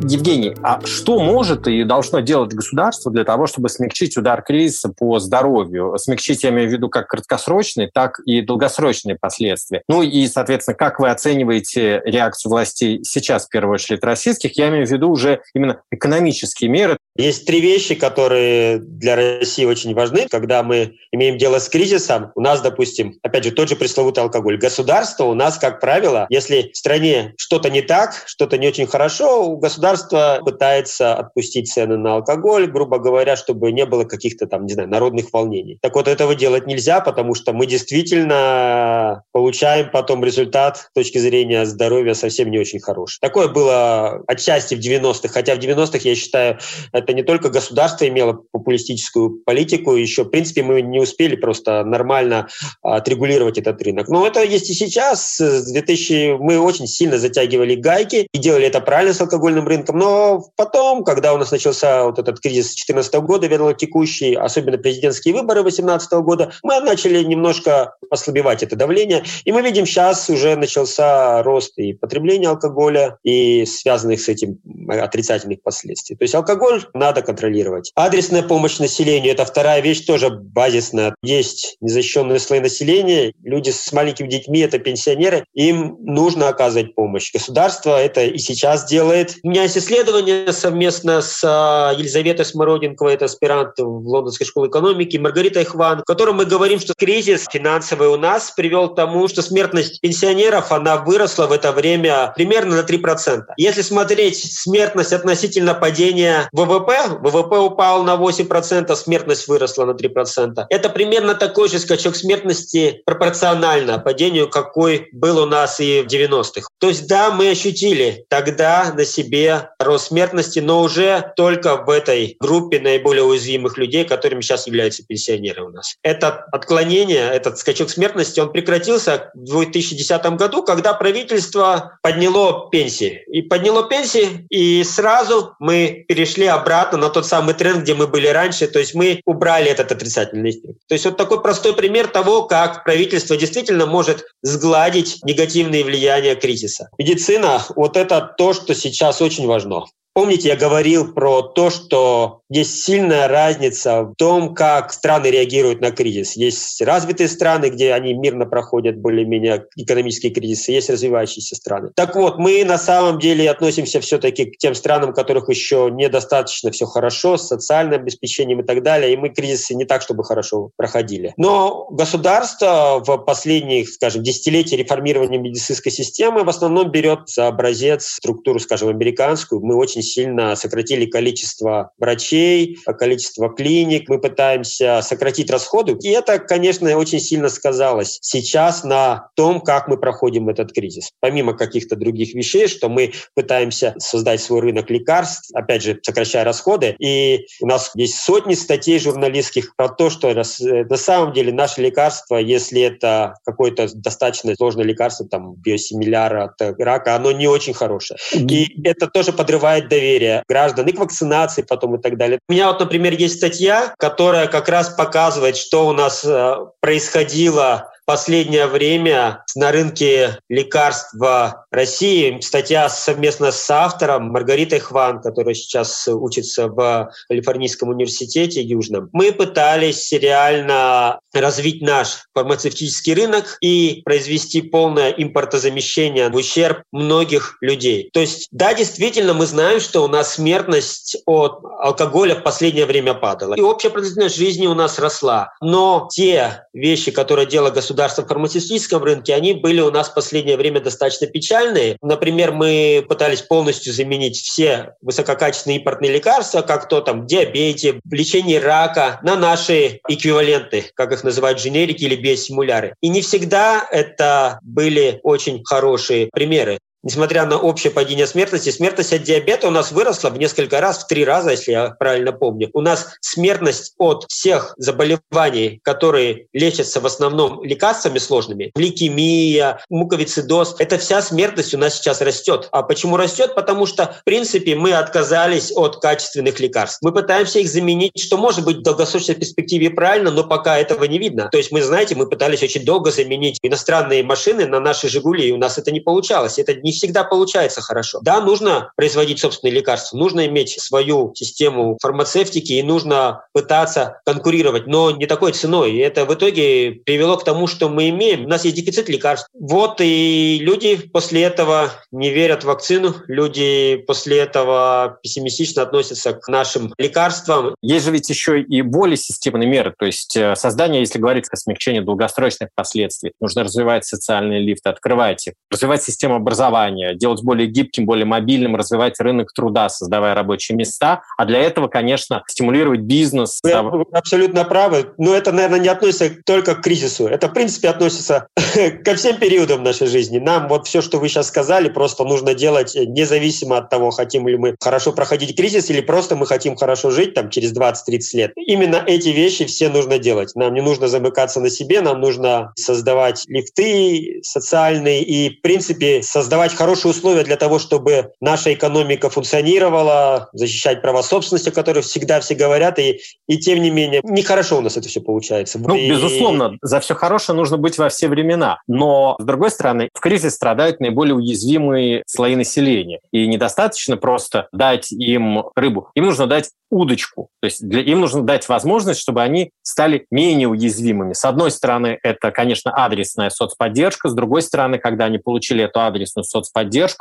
Евгений, 0.09 0.55
а 0.63 0.79
что 0.85 1.19
может 1.19 1.67
и 1.67 1.83
должно 1.83 2.21
делать 2.21 2.53
государство 2.53 3.11
для 3.11 3.25
того, 3.25 3.45
чтобы 3.45 3.67
смягчить 3.67 4.15
удар 4.15 4.41
кризиса 4.41 4.89
по 4.89 5.19
здоровью? 5.19 5.95
Смягчить, 5.97 6.43
я 6.43 6.49
имею 6.49 6.69
в 6.69 6.71
виду, 6.71 6.87
как 6.89 7.07
краткосрочные, 7.07 7.89
так 7.93 8.19
и 8.25 8.41
долгосрочные 8.41 9.17
последствия. 9.19 9.81
Ну 9.89 10.01
и, 10.01 10.27
соответственно, 10.27 10.75
как 10.75 10.99
вы 10.99 11.09
оцениваете 11.09 12.01
реакцию 12.05 12.51
властей 12.51 13.03
сейчас, 13.03 13.47
в 13.47 13.49
первую 13.49 13.75
очередь, 13.75 14.03
российских? 14.03 14.57
Я 14.57 14.69
имею 14.69 14.87
в 14.87 14.91
виду 14.91 15.09
уже 15.09 15.41
именно 15.53 15.81
экономические 15.91 16.69
меры. 16.69 16.97
Есть 17.17 17.45
три 17.45 17.59
вещи, 17.59 17.95
которые 17.95 18.79
для 18.79 19.15
России 19.15 19.65
очень 19.65 19.93
важны. 19.93 20.27
Когда 20.29 20.63
мы 20.63 20.95
имеем 21.11 21.37
дело 21.37 21.59
с 21.59 21.67
кризисом, 21.67 22.31
у 22.35 22.41
нас, 22.41 22.61
допустим, 22.61 23.15
опять 23.23 23.43
же, 23.43 23.51
тот 23.51 23.67
же 23.67 23.75
пресловутый 23.75 24.23
алкоголь. 24.23 24.57
Государство 24.57 25.25
у 25.25 25.33
нас, 25.33 25.57
как 25.57 25.81
правило, 25.81 26.27
если 26.29 26.71
в 26.73 26.77
стране 26.77 27.33
что-то 27.37 27.69
не 27.69 27.81
так, 27.81 28.23
что-то 28.25 28.57
не 28.57 28.67
очень 28.67 28.87
хорошо, 28.87 29.49
у 29.49 29.57
государства 29.57 29.96
государство 29.97 30.41
пытается 30.43 31.15
отпустить 31.15 31.71
цены 31.71 31.97
на 31.97 32.15
алкоголь, 32.15 32.67
грубо 32.67 32.99
говоря, 32.99 33.35
чтобы 33.35 33.71
не 33.71 33.85
было 33.85 34.03
каких-то 34.03 34.47
там, 34.47 34.65
не 34.65 34.73
знаю, 34.73 34.89
народных 34.89 35.31
волнений. 35.33 35.77
Так 35.81 35.95
вот, 35.95 36.07
этого 36.07 36.35
делать 36.35 36.67
нельзя, 36.67 37.01
потому 37.01 37.33
что 37.35 37.53
мы 37.53 37.65
действительно 37.65 39.23
получаем 39.31 39.89
потом 39.91 40.23
результат 40.23 40.77
с 40.77 40.93
точки 40.93 41.17
зрения 41.17 41.65
здоровья 41.65 42.13
совсем 42.13 42.51
не 42.51 42.59
очень 42.59 42.79
хороший. 42.79 43.19
Такое 43.21 43.47
было 43.47 44.23
отчасти 44.27 44.75
в 44.75 44.79
90-х, 44.79 45.29
хотя 45.29 45.55
в 45.55 45.59
90-х, 45.59 45.99
я 46.03 46.15
считаю, 46.15 46.59
это 46.91 47.13
не 47.13 47.23
только 47.23 47.49
государство 47.49 48.07
имело 48.07 48.43
популистическую 48.51 49.41
политику, 49.45 49.95
еще, 49.95 50.23
в 50.23 50.29
принципе, 50.29 50.63
мы 50.63 50.81
не 50.81 50.99
успели 50.99 51.35
просто 51.35 51.83
нормально 51.83 52.47
отрегулировать 52.81 53.57
этот 53.57 53.81
рынок. 53.81 54.07
Но 54.09 54.25
это 54.25 54.43
есть 54.43 54.69
и 54.69 54.73
сейчас. 54.73 55.37
С 55.37 55.71
2000 55.71 56.37
мы 56.39 56.59
очень 56.59 56.87
сильно 56.87 57.17
затягивали 57.17 57.75
гайки 57.75 58.27
и 58.31 58.37
делали 58.37 58.67
это 58.67 58.81
правильно 58.81 59.13
с 59.13 59.21
алкогольным 59.21 59.67
рынком, 59.67 59.86
рынком. 59.87 59.97
Но 59.97 60.43
потом, 60.55 61.03
когда 61.03 61.33
у 61.33 61.37
нас 61.37 61.51
начался 61.51 62.05
вот 62.05 62.19
этот 62.19 62.39
кризис 62.39 62.67
2014 62.67 63.13
года, 63.15 63.47
верно, 63.47 63.73
текущий, 63.73 64.35
особенно 64.35 64.77
президентские 64.77 65.33
выборы 65.33 65.61
2018 65.61 66.11
года, 66.13 66.51
мы 66.63 66.79
начали 66.79 67.23
немножко 67.23 67.95
ослабевать 68.09 68.63
это 68.63 68.75
давление. 68.75 69.23
И 69.45 69.51
мы 69.51 69.61
видим, 69.61 69.85
сейчас 69.85 70.29
уже 70.29 70.55
начался 70.55 71.43
рост 71.43 71.77
и 71.77 71.93
потребления 71.93 72.49
алкоголя, 72.49 73.17
и 73.23 73.65
связанных 73.65 74.21
с 74.21 74.29
этим 74.29 74.59
отрицательных 74.89 75.61
последствий. 75.61 76.15
То 76.15 76.23
есть 76.23 76.35
алкоголь 76.35 76.85
надо 76.93 77.21
контролировать. 77.21 77.91
Адресная 77.95 78.43
помощь 78.43 78.79
населению– 78.79 79.31
это 79.33 79.45
вторая 79.45 79.81
вещь, 79.81 80.05
тоже 80.05 80.29
базисная. 80.29 81.15
Есть 81.21 81.77
незащищенные 81.81 82.39
слои 82.39 82.59
населения, 82.59 83.33
люди 83.43 83.69
с 83.69 83.91
маленькими 83.91 84.27
детьми– 84.27 84.59
это 84.61 84.79
пенсионеры, 84.79 85.45
им 85.53 85.97
нужно 86.01 86.47
оказывать 86.49 86.95
помощь. 86.95 87.31
Государство 87.33 87.99
это 87.99 88.23
и 88.23 88.37
сейчас 88.37 88.85
делает. 88.85 89.37
У 89.43 89.49
меня 89.49 89.63
есть 89.63 89.76
исследование 89.77 90.51
совместно 90.51 91.21
с 91.21 91.41
а, 91.43 91.93
Елизаветой 91.97 92.45
Смороденковой, 92.45 93.13
это 93.13 93.25
аспирант 93.25 93.77
в 93.77 94.07
Лондонской 94.07 94.45
школе 94.45 94.69
экономики, 94.69 95.17
Маргаритой 95.17 95.65
Хван, 95.65 96.01
в 96.01 96.03
котором 96.03 96.37
мы 96.37 96.45
говорим, 96.45 96.79
что 96.79 96.93
кризис 96.95 97.45
финансовый 97.49 98.07
у 98.09 98.17
нас 98.17 98.51
привел 98.51 98.89
к 98.89 98.95
тому, 98.95 99.27
что 99.27 99.41
смертность 99.41 100.01
пенсионеров, 100.01 100.71
она 100.71 100.97
выросла 100.97 101.47
в 101.47 101.51
это 101.51 101.71
время 101.71 102.33
примерно 102.35 102.77
на 102.77 102.81
3%. 102.81 103.43
Если 103.57 103.81
смотреть 103.81 104.51
смертность 104.51 105.13
относительно 105.13 105.73
падения 105.73 106.49
ВВП, 106.51 107.19
ВВП 107.21 107.57
упал 107.59 108.03
на 108.03 108.15
8%, 108.15 108.95
смертность 108.95 109.47
выросла 109.47 109.85
на 109.85 109.91
3%. 109.91 110.65
Это 110.69 110.89
примерно 110.89 111.35
такой 111.35 111.69
же 111.69 111.79
скачок 111.79 112.15
смертности 112.15 113.01
пропорционально 113.05 113.99
падению, 113.99 114.49
какой 114.49 115.09
был 115.11 115.39
у 115.39 115.45
нас 115.45 115.79
и 115.79 116.01
в 116.01 116.07
90-х. 116.07 116.67
То 116.79 116.89
есть 116.89 117.07
да, 117.07 117.31
мы 117.31 117.49
ощутили 117.49 118.25
тогда 118.29 118.93
на 118.95 119.05
себе 119.05 119.66
рост 119.79 120.07
смертности, 120.07 120.59
но 120.59 120.81
уже 120.81 121.33
только 121.35 121.77
в 121.77 121.89
этой 121.89 122.37
группе 122.39 122.79
наиболее 122.79 123.23
уязвимых 123.23 123.77
людей, 123.77 124.05
которыми 124.05 124.41
сейчас 124.41 124.67
являются 124.67 125.03
пенсионеры 125.03 125.63
у 125.63 125.69
нас. 125.69 125.95
Это 126.03 126.45
отклонение, 126.51 127.29
этот 127.31 127.57
скачок 127.57 127.89
смертности, 127.89 128.39
он 128.39 128.51
прекратился 128.51 129.31
в 129.33 129.45
2010 129.45 130.25
году, 130.37 130.63
когда 130.63 130.93
правительство 130.93 131.97
подняло 132.01 132.69
пенсии. 132.69 133.23
И 133.31 133.41
подняло 133.41 133.87
пенсии, 133.87 134.45
и 134.49 134.83
сразу 134.83 135.53
мы 135.59 136.05
перешли 136.07 136.45
обратно 136.45 136.97
на 136.97 137.09
тот 137.09 137.25
самый 137.25 137.53
тренд, 137.55 137.83
где 137.83 137.93
мы 137.93 138.07
были 138.07 138.27
раньше, 138.27 138.67
то 138.67 138.79
есть 138.79 138.93
мы 138.93 139.21
убрали 139.25 139.69
этот 139.69 139.91
отрицательный 139.91 140.51
эффект. 140.51 140.79
То 140.87 140.93
есть 140.93 141.05
вот 141.05 141.17
такой 141.17 141.41
простой 141.41 141.73
пример 141.73 142.07
того, 142.07 142.43
как 142.43 142.83
правительство 142.83 143.37
действительно 143.37 143.85
может 143.85 144.25
сгладить 144.41 145.19
негативные 145.23 145.83
влияния 145.83 146.35
кризиса. 146.35 146.89
Медицина, 146.97 147.61
вот 147.75 147.97
это 147.97 148.33
то, 148.37 148.53
что 148.53 148.73
сейчас 148.75 149.21
очень 149.21 149.46
важно. 149.47 149.85
Помните, 150.17 150.47
я 150.47 150.55
говорил 150.55 151.13
про 151.13 151.43
то, 151.43 151.69
что 151.69 152.41
есть 152.49 152.83
сильная 152.83 153.27
разница 153.27 154.01
в 154.01 154.15
том, 154.15 154.55
как 154.55 154.91
страны 154.91 155.27
реагируют 155.27 155.79
на 155.79 155.91
кризис. 155.91 156.35
Есть 156.35 156.81
развитые 156.81 157.27
страны, 157.27 157.69
где 157.69 157.93
они 157.93 158.15
мирно 158.15 158.47
проходят 158.47 158.97
более-менее 158.97 159.65
экономические 159.75 160.33
кризисы, 160.33 160.71
есть 160.71 160.89
развивающиеся 160.89 161.55
страны. 161.55 161.91
Так 161.95 162.15
вот, 162.15 162.39
мы 162.39 162.63
на 162.65 162.79
самом 162.79 163.19
деле 163.19 163.47
относимся 163.47 163.99
все-таки 163.99 164.45
к 164.45 164.57
тем 164.57 164.73
странам, 164.73 165.11
у 165.11 165.13
которых 165.13 165.49
еще 165.49 165.91
недостаточно 165.93 166.71
все 166.71 166.87
хорошо, 166.87 167.37
с 167.37 167.47
социальным 167.47 168.01
обеспечением 168.01 168.61
и 168.61 168.65
так 168.65 168.81
далее, 168.81 169.13
и 169.13 169.17
мы 169.17 169.29
кризисы 169.29 169.75
не 169.75 169.85
так, 169.85 170.01
чтобы 170.01 170.23
хорошо 170.23 170.71
проходили. 170.77 171.35
Но 171.37 171.89
государство 171.91 173.03
в 173.05 173.17
последних, 173.19 173.89
скажем, 173.89 174.23
десятилетия 174.23 174.77
реформирования 174.77 175.37
медицинской 175.37 175.91
системы 175.91 176.43
в 176.43 176.49
основном 176.49 176.89
берет 176.89 177.29
за 177.29 177.47
образец 177.47 178.07
структуру, 178.07 178.59
скажем, 178.59 178.89
американскую. 178.89 179.61
Мы 179.61 179.75
очень 179.75 180.06
сильно 180.07 180.55
сократили 180.55 181.05
количество 181.05 181.91
врачей, 181.97 182.77
количество 182.97 183.49
клиник, 183.49 184.09
мы 184.09 184.19
пытаемся 184.19 185.01
сократить 185.03 185.51
расходы. 185.51 185.97
И 186.01 186.09
это, 186.09 186.39
конечно, 186.39 186.95
очень 186.97 187.19
сильно 187.19 187.49
сказалось 187.49 188.17
сейчас 188.21 188.83
на 188.83 189.29
том, 189.35 189.61
как 189.61 189.87
мы 189.87 189.97
проходим 189.97 190.49
этот 190.49 190.71
кризис. 190.73 191.11
Помимо 191.19 191.53
каких-то 191.53 191.95
других 191.95 192.33
вещей, 192.33 192.67
что 192.67 192.89
мы 192.89 193.13
пытаемся 193.35 193.93
создать 193.97 194.41
свой 194.41 194.61
рынок 194.61 194.89
лекарств, 194.89 195.49
опять 195.53 195.83
же, 195.83 195.99
сокращая 196.01 196.43
расходы. 196.43 196.95
И 196.99 197.45
у 197.61 197.67
нас 197.67 197.91
есть 197.95 198.15
сотни 198.19 198.53
статей 198.53 198.99
журналистских 198.99 199.75
про 199.75 199.89
то, 199.89 200.09
что 200.09 200.33
на 200.33 200.97
самом 200.97 201.33
деле 201.33 201.51
наше 201.51 201.81
лекарство, 201.81 202.37
если 202.37 202.81
это 202.81 203.35
какое-то 203.45 203.87
достаточно 203.93 204.55
сложное 204.55 204.85
лекарство, 204.85 205.27
там, 205.27 205.55
биосимиляр 205.55 206.35
от 206.37 206.61
рака, 206.79 207.15
оно 207.15 207.31
не 207.31 207.47
очень 207.47 207.73
хорошее. 207.73 208.17
И 208.33 208.81
это 208.83 209.07
тоже 209.07 209.33
подрывает 209.33 209.89
доверия 209.97 210.43
граждан 210.47 210.87
и 210.87 210.91
к 210.91 210.99
вакцинации 210.99 211.63
потом 211.63 211.95
и 211.95 212.01
так 212.01 212.17
далее. 212.17 212.39
У 212.47 212.53
меня 212.53 212.67
вот, 212.67 212.79
например, 212.79 213.13
есть 213.13 213.37
статья, 213.37 213.93
которая 213.97 214.47
как 214.47 214.69
раз 214.69 214.89
показывает, 214.89 215.57
что 215.57 215.87
у 215.87 215.93
нас 215.93 216.23
э, 216.23 216.55
происходило 216.79 217.91
последнее 218.07 218.67
время 218.67 219.43
на 219.53 219.69
рынке 219.73 220.39
лекарств 220.47 221.13
в 221.13 221.65
России. 221.71 222.39
Статья 222.39 222.87
совместно 222.87 223.51
с 223.51 223.69
автором 223.69 224.29
Маргаритой 224.29 224.79
Хван, 224.79 225.21
которая 225.21 225.53
сейчас 225.53 226.07
учится 226.07 226.69
в 226.69 227.11
Калифорнийском 227.27 227.89
университете 227.89 228.61
Южном. 228.61 229.09
Мы 229.11 229.33
пытались 229.33 230.09
реально 230.13 231.19
развить 231.33 231.81
наш 231.81 232.19
фармацевтический 232.33 233.13
рынок 233.13 233.57
и 233.59 234.01
произвести 234.05 234.61
полное 234.61 235.11
импортозамещение 235.11 236.29
в 236.29 236.35
ущерб 236.35 236.83
многих 236.93 237.57
людей. 237.59 238.09
То 238.13 238.21
есть, 238.21 238.47
да, 238.51 238.73
действительно, 238.73 239.33
мы 239.33 239.45
знаем, 239.45 239.81
что 239.81 240.05
у 240.05 240.07
нас 240.07 240.35
смертность 240.35 241.17
от 241.25 241.59
алкоголя 241.81 242.35
в 242.35 242.43
последнее 242.43 242.85
время 242.85 243.13
падала. 243.13 243.55
И 243.55 243.61
общая 243.61 243.89
продолжительность 243.89 244.37
жизни 244.37 244.65
у 244.65 244.73
нас 244.73 244.97
росла. 244.97 245.51
Но 245.59 246.07
те 246.09 246.63
вещи, 246.73 247.11
которые 247.11 247.45
дело 247.45 247.69
государства, 247.69 247.96
государства 247.97 248.21
в 248.21 248.27
фармацевтическом 248.27 249.03
рынке, 249.03 249.33
они 249.33 249.53
были 249.53 249.81
у 249.81 249.89
нас 249.89 250.09
в 250.09 250.13
последнее 250.13 250.55
время 250.55 250.79
достаточно 250.79 251.25
печальные. 251.25 251.97
Например, 252.03 252.51
мы 252.51 253.03
пытались 253.09 253.41
полностью 253.41 253.91
заменить 253.91 254.37
все 254.37 254.93
высококачественные 255.01 255.79
импортные 255.79 256.11
лекарства, 256.11 256.61
как 256.61 256.87
то 256.87 257.01
там 257.01 257.25
диабете, 257.25 257.99
лечение 258.11 258.59
рака, 258.59 259.19
на 259.23 259.35
наши 259.35 259.99
эквиваленты, 260.07 260.91
как 260.93 261.11
их 261.11 261.23
называют 261.23 261.59
дженерики 261.59 262.03
или 262.03 262.15
биосимуляры. 262.15 262.93
И 263.01 263.09
не 263.09 263.21
всегда 263.21 263.87
это 263.89 264.59
были 264.61 265.19
очень 265.23 265.63
хорошие 265.65 266.29
примеры 266.31 266.77
несмотря 267.03 267.45
на 267.45 267.57
общее 267.57 267.91
падение 267.91 268.27
смертности, 268.27 268.69
смертность 268.69 269.13
от 269.13 269.23
диабета 269.23 269.67
у 269.67 269.71
нас 269.71 269.91
выросла 269.91 270.29
в 270.29 270.37
несколько 270.37 270.81
раз, 270.81 271.03
в 271.03 271.07
три 271.07 271.25
раза, 271.25 271.51
если 271.51 271.71
я 271.71 271.89
правильно 271.91 272.31
помню. 272.31 272.69
У 272.73 272.81
нас 272.81 273.07
смертность 273.21 273.93
от 273.97 274.25
всех 274.29 274.73
заболеваний, 274.77 275.79
которые 275.83 276.47
лечатся 276.53 276.99
в 276.99 277.05
основном 277.05 277.63
лекарствами 277.63 278.17
сложными, 278.17 278.71
лейкемия, 278.75 279.79
муковицидоз, 279.89 280.75
эта 280.79 280.97
вся 280.97 281.21
смертность 281.21 281.73
у 281.73 281.77
нас 281.77 281.95
сейчас 281.95 282.21
растет. 282.21 282.69
А 282.71 282.83
почему 282.83 283.17
растет? 283.17 283.55
Потому 283.55 283.85
что, 283.85 284.15
в 284.21 284.23
принципе, 284.23 284.75
мы 284.75 284.93
отказались 284.93 285.71
от 285.75 286.01
качественных 286.01 286.59
лекарств. 286.59 286.99
Мы 287.01 287.11
пытаемся 287.11 287.59
их 287.59 287.69
заменить, 287.69 288.19
что 288.19 288.37
может 288.37 288.65
быть 288.65 288.77
в 288.77 288.81
долгосрочной 288.81 289.35
перспективе 289.35 289.89
правильно, 289.89 290.31
но 290.31 290.43
пока 290.43 290.77
этого 290.77 291.03
не 291.05 291.17
видно. 291.17 291.49
То 291.51 291.57
есть 291.57 291.71
мы, 291.71 291.81
знаете, 291.81 292.15
мы 292.15 292.27
пытались 292.27 292.63
очень 292.63 292.83
долго 292.83 293.11
заменить 293.11 293.59
иностранные 293.61 294.23
машины 294.23 294.65
на 294.65 294.79
наши 294.79 295.09
«Жигули», 295.09 295.47
и 295.47 295.51
у 295.51 295.57
нас 295.57 295.77
это 295.77 295.91
не 295.91 295.99
получалось. 295.99 296.59
Это 296.59 296.73
не 296.73 296.86
всегда 296.91 297.23
получается 297.23 297.81
хорошо. 297.81 298.19
Да, 298.21 298.41
нужно 298.41 298.91
производить 298.95 299.39
собственные 299.39 299.75
лекарства, 299.75 300.17
нужно 300.17 300.45
иметь 300.47 300.79
свою 300.79 301.33
систему 301.35 301.97
фармацевтики 302.01 302.73
и 302.73 302.83
нужно 302.83 303.45
пытаться 303.53 304.21
конкурировать, 304.25 304.87
но 304.87 305.11
не 305.11 305.25
такой 305.25 305.53
ценой. 305.53 305.93
И 305.93 305.97
это 305.97 306.25
в 306.25 306.33
итоге 306.33 307.01
привело 307.05 307.37
к 307.37 307.43
тому, 307.43 307.67
что 307.67 307.89
мы 307.89 308.09
имеем. 308.09 308.45
У 308.45 308.47
нас 308.49 308.65
есть 308.65 308.75
дефицит 308.75 309.09
лекарств. 309.09 309.49
Вот 309.53 310.01
и 310.01 310.59
люди 310.61 310.95
после 310.95 311.43
этого 311.43 311.91
не 312.11 312.29
верят 312.29 312.63
в 312.63 312.67
вакцину, 312.67 313.15
люди 313.27 313.97
после 314.07 314.39
этого 314.39 315.17
пессимистично 315.21 315.81
относятся 315.81 316.33
к 316.33 316.47
нашим 316.47 316.93
лекарствам. 316.97 317.75
Есть 317.81 318.05
же 318.05 318.11
ведь 318.11 318.29
еще 318.29 318.61
и 318.61 318.81
более 318.81 319.17
системные 319.17 319.67
меры, 319.67 319.93
то 319.97 320.05
есть 320.05 320.35
э, 320.35 320.55
создание, 320.55 321.01
если 321.01 321.19
говорить 321.19 321.45
о 321.51 321.55
смягчении 321.55 321.99
долгосрочных 321.99 322.69
последствий, 322.75 323.33
нужно 323.39 323.63
развивать 323.63 324.05
социальные 324.05 324.59
лифты, 324.59 324.89
открывать 324.89 325.47
их, 325.47 325.53
развивать 325.71 326.03
систему 326.03 326.35
образования, 326.35 326.76
образования, 326.77 327.15
делать 327.15 327.41
более 327.43 327.67
гибким, 327.67 328.05
более 328.05 328.25
мобильным, 328.25 328.75
развивать 328.75 329.19
рынок 329.19 329.51
труда, 329.53 329.89
создавая 329.89 330.35
рабочие 330.35 330.77
места. 330.77 331.21
А 331.37 331.45
для 331.45 331.59
этого, 331.59 331.87
конечно, 331.87 332.43
стимулировать 332.47 333.01
бизнес. 333.01 333.59
Вы 333.63 333.71
абсолютно 334.11 334.63
правы. 334.65 335.13
Но 335.17 335.33
это, 335.33 335.51
наверное, 335.51 335.79
не 335.79 335.87
относится 335.87 336.29
только 336.45 336.75
к 336.75 336.81
кризису. 336.81 337.27
Это, 337.27 337.47
в 337.47 337.53
принципе, 337.53 337.89
относится 337.89 338.47
ко 339.05 339.15
всем 339.15 339.37
периодам 339.37 339.83
нашей 339.83 340.07
жизни. 340.07 340.39
Нам 340.39 340.67
вот 340.67 340.87
все, 340.87 341.01
что 341.01 341.19
вы 341.19 341.29
сейчас 341.29 341.47
сказали, 341.47 341.89
просто 341.89 342.23
нужно 342.23 342.53
делать 342.53 342.95
независимо 342.95 343.77
от 343.77 343.89
того, 343.89 344.11
хотим 344.11 344.47
ли 344.47 344.57
мы 344.57 344.75
хорошо 344.79 345.11
проходить 345.11 345.55
кризис 345.55 345.89
или 345.89 346.01
просто 346.01 346.35
мы 346.35 346.45
хотим 346.45 346.75
хорошо 346.75 347.11
жить 347.11 347.33
там 347.33 347.49
через 347.49 347.73
20-30 347.73 348.19
лет. 348.33 348.51
Именно 348.55 349.03
эти 349.05 349.29
вещи 349.29 349.65
все 349.65 349.89
нужно 349.89 350.19
делать. 350.19 350.55
Нам 350.55 350.73
не 350.73 350.81
нужно 350.81 351.07
замыкаться 351.07 351.59
на 351.59 351.69
себе, 351.69 352.01
нам 352.01 352.21
нужно 352.21 352.73
создавать 352.75 353.45
лифты 353.47 354.39
социальные 354.43 355.23
и, 355.23 355.57
в 355.57 355.61
принципе, 355.61 356.21
создавать 356.27 356.66
хорошие 356.73 357.11
условия 357.11 357.43
для 357.43 357.57
того, 357.57 357.79
чтобы 357.79 358.31
наша 358.41 358.73
экономика 358.73 359.29
функционировала, 359.29 360.49
защищать 360.53 361.01
права 361.01 361.23
собственности, 361.23 361.69
о 361.69 361.71
которых 361.71 362.05
всегда 362.05 362.39
все 362.39 362.55
говорят, 362.55 362.99
и, 362.99 363.21
и 363.47 363.57
тем 363.57 363.81
не 363.81 363.89
менее, 363.89 364.21
нехорошо 364.23 364.77
у 364.77 364.81
нас 364.81 364.97
это 364.97 365.07
все 365.07 365.21
получается. 365.21 365.79
Ну, 365.79 365.95
и... 365.95 366.09
безусловно, 366.09 366.77
за 366.81 366.99
все 366.99 367.15
хорошее 367.15 367.55
нужно 367.55 367.77
быть 367.77 367.97
во 367.97 368.09
все 368.09 368.27
времена. 368.27 368.79
Но, 368.87 369.35
с 369.39 369.43
другой 369.43 369.71
стороны, 369.71 370.09
в 370.13 370.19
кризис 370.19 370.55
страдают 370.55 370.99
наиболее 370.99 371.35
уязвимые 371.35 372.23
слои 372.25 372.55
населения. 372.55 373.19
И 373.31 373.47
недостаточно 373.47 374.17
просто 374.17 374.67
дать 374.71 375.11
им 375.11 375.65
рыбу. 375.75 376.09
Им 376.15 376.25
нужно 376.25 376.47
дать 376.47 376.69
удочку. 376.89 377.49
То 377.61 377.65
есть 377.65 377.87
для, 377.87 378.01
им 378.01 378.21
нужно 378.21 378.43
дать 378.43 378.67
возможность, 378.69 379.19
чтобы 379.19 379.41
они 379.41 379.71
стали 379.81 380.25
менее 380.31 380.67
уязвимыми. 380.67 381.33
С 381.33 381.43
одной 381.45 381.71
стороны, 381.71 382.17
это, 382.23 382.51
конечно, 382.51 382.91
адресная 382.91 383.49
соцподдержка. 383.49 384.29
С 384.29 384.33
другой 384.33 384.61
стороны, 384.61 384.97
когда 384.97 385.25
они 385.25 385.37
получили 385.37 385.83
эту 385.83 385.99
адресную 386.01 386.45
соцподдержку, 386.45 386.56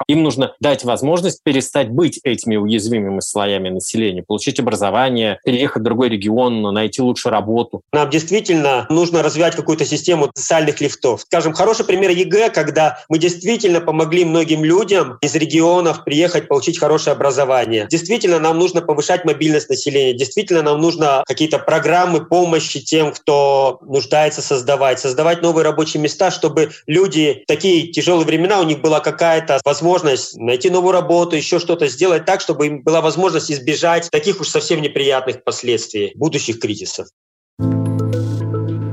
им 0.09 0.23
нужно 0.23 0.55
дать 0.61 0.85
возможность 0.85 1.43
перестать 1.43 1.91
быть 1.91 2.21
этими 2.25 2.57
уязвимыми 2.57 3.21
слоями 3.21 3.69
населения, 3.69 4.23
получить 4.23 4.61
образование, 4.61 5.39
переехать 5.45 5.83
в 5.83 5.85
другой 5.85 6.09
регион, 6.09 6.63
найти 6.63 7.03
лучше 7.03 7.31
работу. 7.31 7.83
Нам 7.93 8.11
действительно 8.11 8.87
нужно 8.91 9.23
развивать 9.23 9.57
какую-то 9.57 9.85
систему 9.85 10.31
социальных 10.35 10.81
лифтов. 10.81 11.23
Скажем, 11.23 11.53
хороший 11.53 11.85
пример 11.85 12.11
ЕГЭ, 12.11 12.51
когда 12.51 12.99
мы 13.09 13.19
действительно 13.19 13.81
помогли 13.81 14.25
многим 14.25 14.65
людям 14.65 15.19
из 15.21 15.35
регионов 15.35 16.05
приехать, 16.05 16.49
получить 16.49 16.79
хорошее 16.79 17.15
образование. 17.15 17.87
Действительно, 17.91 18.39
нам 18.39 18.59
нужно 18.59 18.81
повышать 18.81 19.25
мобильность 19.25 19.69
населения. 19.69 20.15
Действительно, 20.15 20.63
нам 20.63 20.81
нужно 20.81 21.23
какие-то 21.27 21.59
программы 21.59 22.25
помощи 22.25 22.81
тем, 22.81 23.13
кто 23.13 23.79
нуждается 23.83 24.43
создавать, 24.43 25.01
создавать 25.01 25.43
новые 25.43 25.65
рабочие 25.65 26.03
места, 26.03 26.31
чтобы 26.31 26.71
люди 26.87 27.43
в 27.45 27.47
такие 27.47 27.89
тяжелые 27.89 28.27
времена, 28.27 28.61
у 28.61 28.65
них 28.65 28.81
была 28.81 29.01
какая-то 29.27 29.61
возможность 29.65 30.37
найти 30.39 30.71
новую 30.71 30.93
работу, 30.93 31.35
еще 31.35 31.59
что-то 31.59 31.89
сделать 31.89 32.25
так, 32.25 32.41
чтобы 32.41 32.69
им 32.69 32.83
была 32.83 33.01
возможность 33.01 33.51
избежать 33.51 34.09
таких 34.11 34.41
уж 34.41 34.49
совсем 34.49 34.81
неприятных 34.81 35.43
последствий 35.43 36.13
будущих 36.15 36.61
кризисов. 36.61 37.09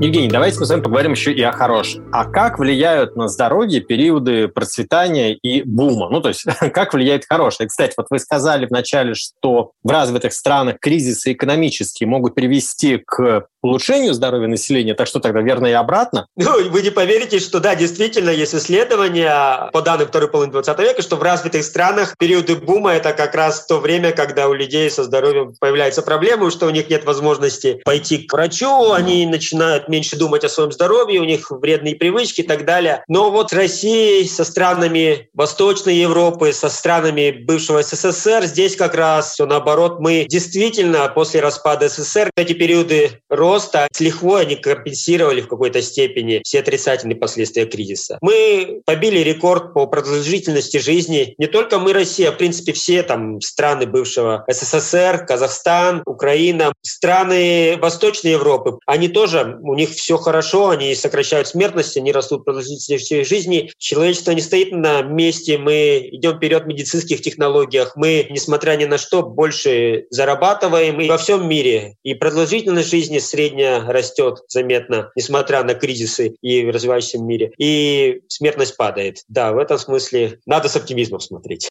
Евгений, 0.00 0.28
давайте 0.28 0.58
мы 0.58 0.66
с 0.66 0.70
вами 0.70 0.82
поговорим 0.82 1.12
еще 1.12 1.32
и 1.32 1.40
о 1.40 1.52
хорошем. 1.52 2.08
А 2.12 2.24
как 2.24 2.58
влияют 2.58 3.14
на 3.14 3.28
здоровье 3.28 3.80
периоды 3.80 4.48
процветания 4.48 5.34
и 5.34 5.62
бума? 5.62 6.10
Ну, 6.10 6.20
то 6.20 6.30
есть, 6.30 6.44
как 6.74 6.94
влияет 6.94 7.24
хорошее? 7.26 7.68
Кстати, 7.68 7.94
вот 7.96 8.08
вы 8.10 8.18
сказали 8.18 8.66
вначале, 8.66 9.14
что 9.14 9.70
в 9.84 9.90
развитых 9.90 10.32
странах 10.32 10.78
кризисы 10.80 11.32
экономические 11.32 12.08
могут 12.08 12.34
привести 12.34 12.98
к 12.98 13.46
улучшению 13.64 14.12
здоровья 14.12 14.46
населения, 14.46 14.94
так 14.94 15.06
что 15.06 15.20
тогда 15.20 15.40
верно 15.40 15.66
и 15.66 15.72
обратно? 15.72 16.26
Ну, 16.44 16.68
вы 16.68 16.82
не 16.82 16.90
поверите, 16.90 17.38
что 17.38 17.58
да, 17.58 17.74
действительно, 17.74 18.28
есть 18.28 18.54
исследования 18.54 19.70
по 19.72 19.80
данным 19.80 20.08
второй 20.08 20.28
половины 20.28 20.52
20 20.52 20.78
века, 20.80 21.00
что 21.00 21.16
в 21.16 21.22
развитых 21.22 21.64
странах 21.64 22.16
периоды 22.18 22.54
бума– 22.54 22.92
это 22.94 23.14
как 23.14 23.34
раз 23.34 23.64
то 23.64 23.78
время, 23.78 24.12
когда 24.12 24.48
у 24.48 24.52
людей 24.52 24.90
со 24.90 25.04
здоровьем 25.04 25.54
появляются 25.58 26.02
проблемы, 26.02 26.50
что 26.50 26.66
у 26.66 26.70
них 26.70 26.90
нет 26.90 27.04
возможности 27.04 27.80
пойти 27.82 28.18
к 28.18 28.32
врачу, 28.32 28.92
они 28.92 29.24
начинают 29.24 29.88
меньше 29.88 30.16
думать 30.16 30.44
о 30.44 30.50
своем 30.50 30.70
здоровье, 30.70 31.20
у 31.20 31.24
них 31.24 31.50
вредные 31.50 31.96
привычки 31.96 32.42
и 32.42 32.46
так 32.46 32.66
далее. 32.66 33.02
Но 33.08 33.30
вот 33.30 33.50
с 33.50 33.52
Россией, 33.54 34.28
со 34.28 34.44
странами 34.44 35.28
Восточной 35.32 35.96
Европы, 35.96 36.52
со 36.52 36.68
странами 36.68 37.30
бывшего 37.30 37.82
СССР, 37.82 38.44
здесь 38.44 38.76
как 38.76 38.94
раз 38.94 39.32
все 39.32 39.46
наоборот. 39.46 39.98
Мы 40.00 40.26
действительно 40.28 41.08
после 41.08 41.40
распада 41.40 41.88
СССР 41.88 42.30
эти 42.36 42.52
периоды 42.52 43.22
роста 43.30 43.53
роста 43.54 43.86
с 43.92 44.00
лихвой 44.00 44.42
они 44.42 44.56
компенсировали 44.56 45.40
в 45.40 45.48
какой-то 45.48 45.80
степени 45.80 46.40
все 46.44 46.60
отрицательные 46.60 47.16
последствия 47.16 47.66
кризиса. 47.66 48.18
Мы 48.20 48.82
побили 48.84 49.20
рекорд 49.20 49.72
по 49.74 49.86
продолжительности 49.86 50.78
жизни. 50.78 51.34
Не 51.38 51.46
только 51.46 51.78
мы, 51.78 51.92
Россия, 51.92 52.30
а 52.30 52.32
в 52.32 52.36
принципе 52.38 52.72
все 52.72 53.02
там 53.04 53.40
страны 53.40 53.86
бывшего 53.86 54.44
СССР, 54.48 55.24
Казахстан, 55.26 56.02
Украина, 56.04 56.72
страны 56.82 57.78
Восточной 57.80 58.32
Европы. 58.32 58.78
Они 58.86 59.08
тоже, 59.08 59.58
у 59.62 59.74
них 59.74 59.90
все 59.90 60.16
хорошо, 60.16 60.70
они 60.70 60.94
сокращают 60.96 61.46
смертность, 61.46 61.96
они 61.96 62.10
растут 62.10 62.44
продолжительности 62.44 63.22
жизни. 63.22 63.70
Человечество 63.78 64.32
не 64.32 64.40
стоит 64.40 64.72
на 64.72 65.02
месте, 65.02 65.58
мы 65.58 66.08
идем 66.10 66.38
вперед 66.38 66.64
в 66.64 66.66
медицинских 66.66 67.22
технологиях, 67.22 67.92
мы, 67.94 68.26
несмотря 68.30 68.76
ни 68.76 68.84
на 68.84 68.98
что, 68.98 69.22
больше 69.22 70.06
зарабатываем 70.10 71.00
и 71.00 71.08
во 71.08 71.18
всем 71.18 71.48
мире. 71.48 71.96
И 72.02 72.14
продолжительность 72.14 72.90
жизни 72.90 73.20
средняя 73.20 73.43
средняя 73.44 73.80
растет 73.80 74.38
заметно, 74.48 75.10
несмотря 75.16 75.62
на 75.64 75.74
кризисы 75.74 76.34
и 76.40 76.64
в 76.64 76.70
развивающемся 76.70 77.18
мире. 77.18 77.52
И 77.58 78.22
смертность 78.28 78.76
падает. 78.76 79.18
Да, 79.28 79.52
в 79.52 79.58
этом 79.58 79.78
смысле 79.78 80.38
надо 80.46 80.68
с 80.68 80.76
оптимизмом 80.76 81.20
смотреть. 81.20 81.68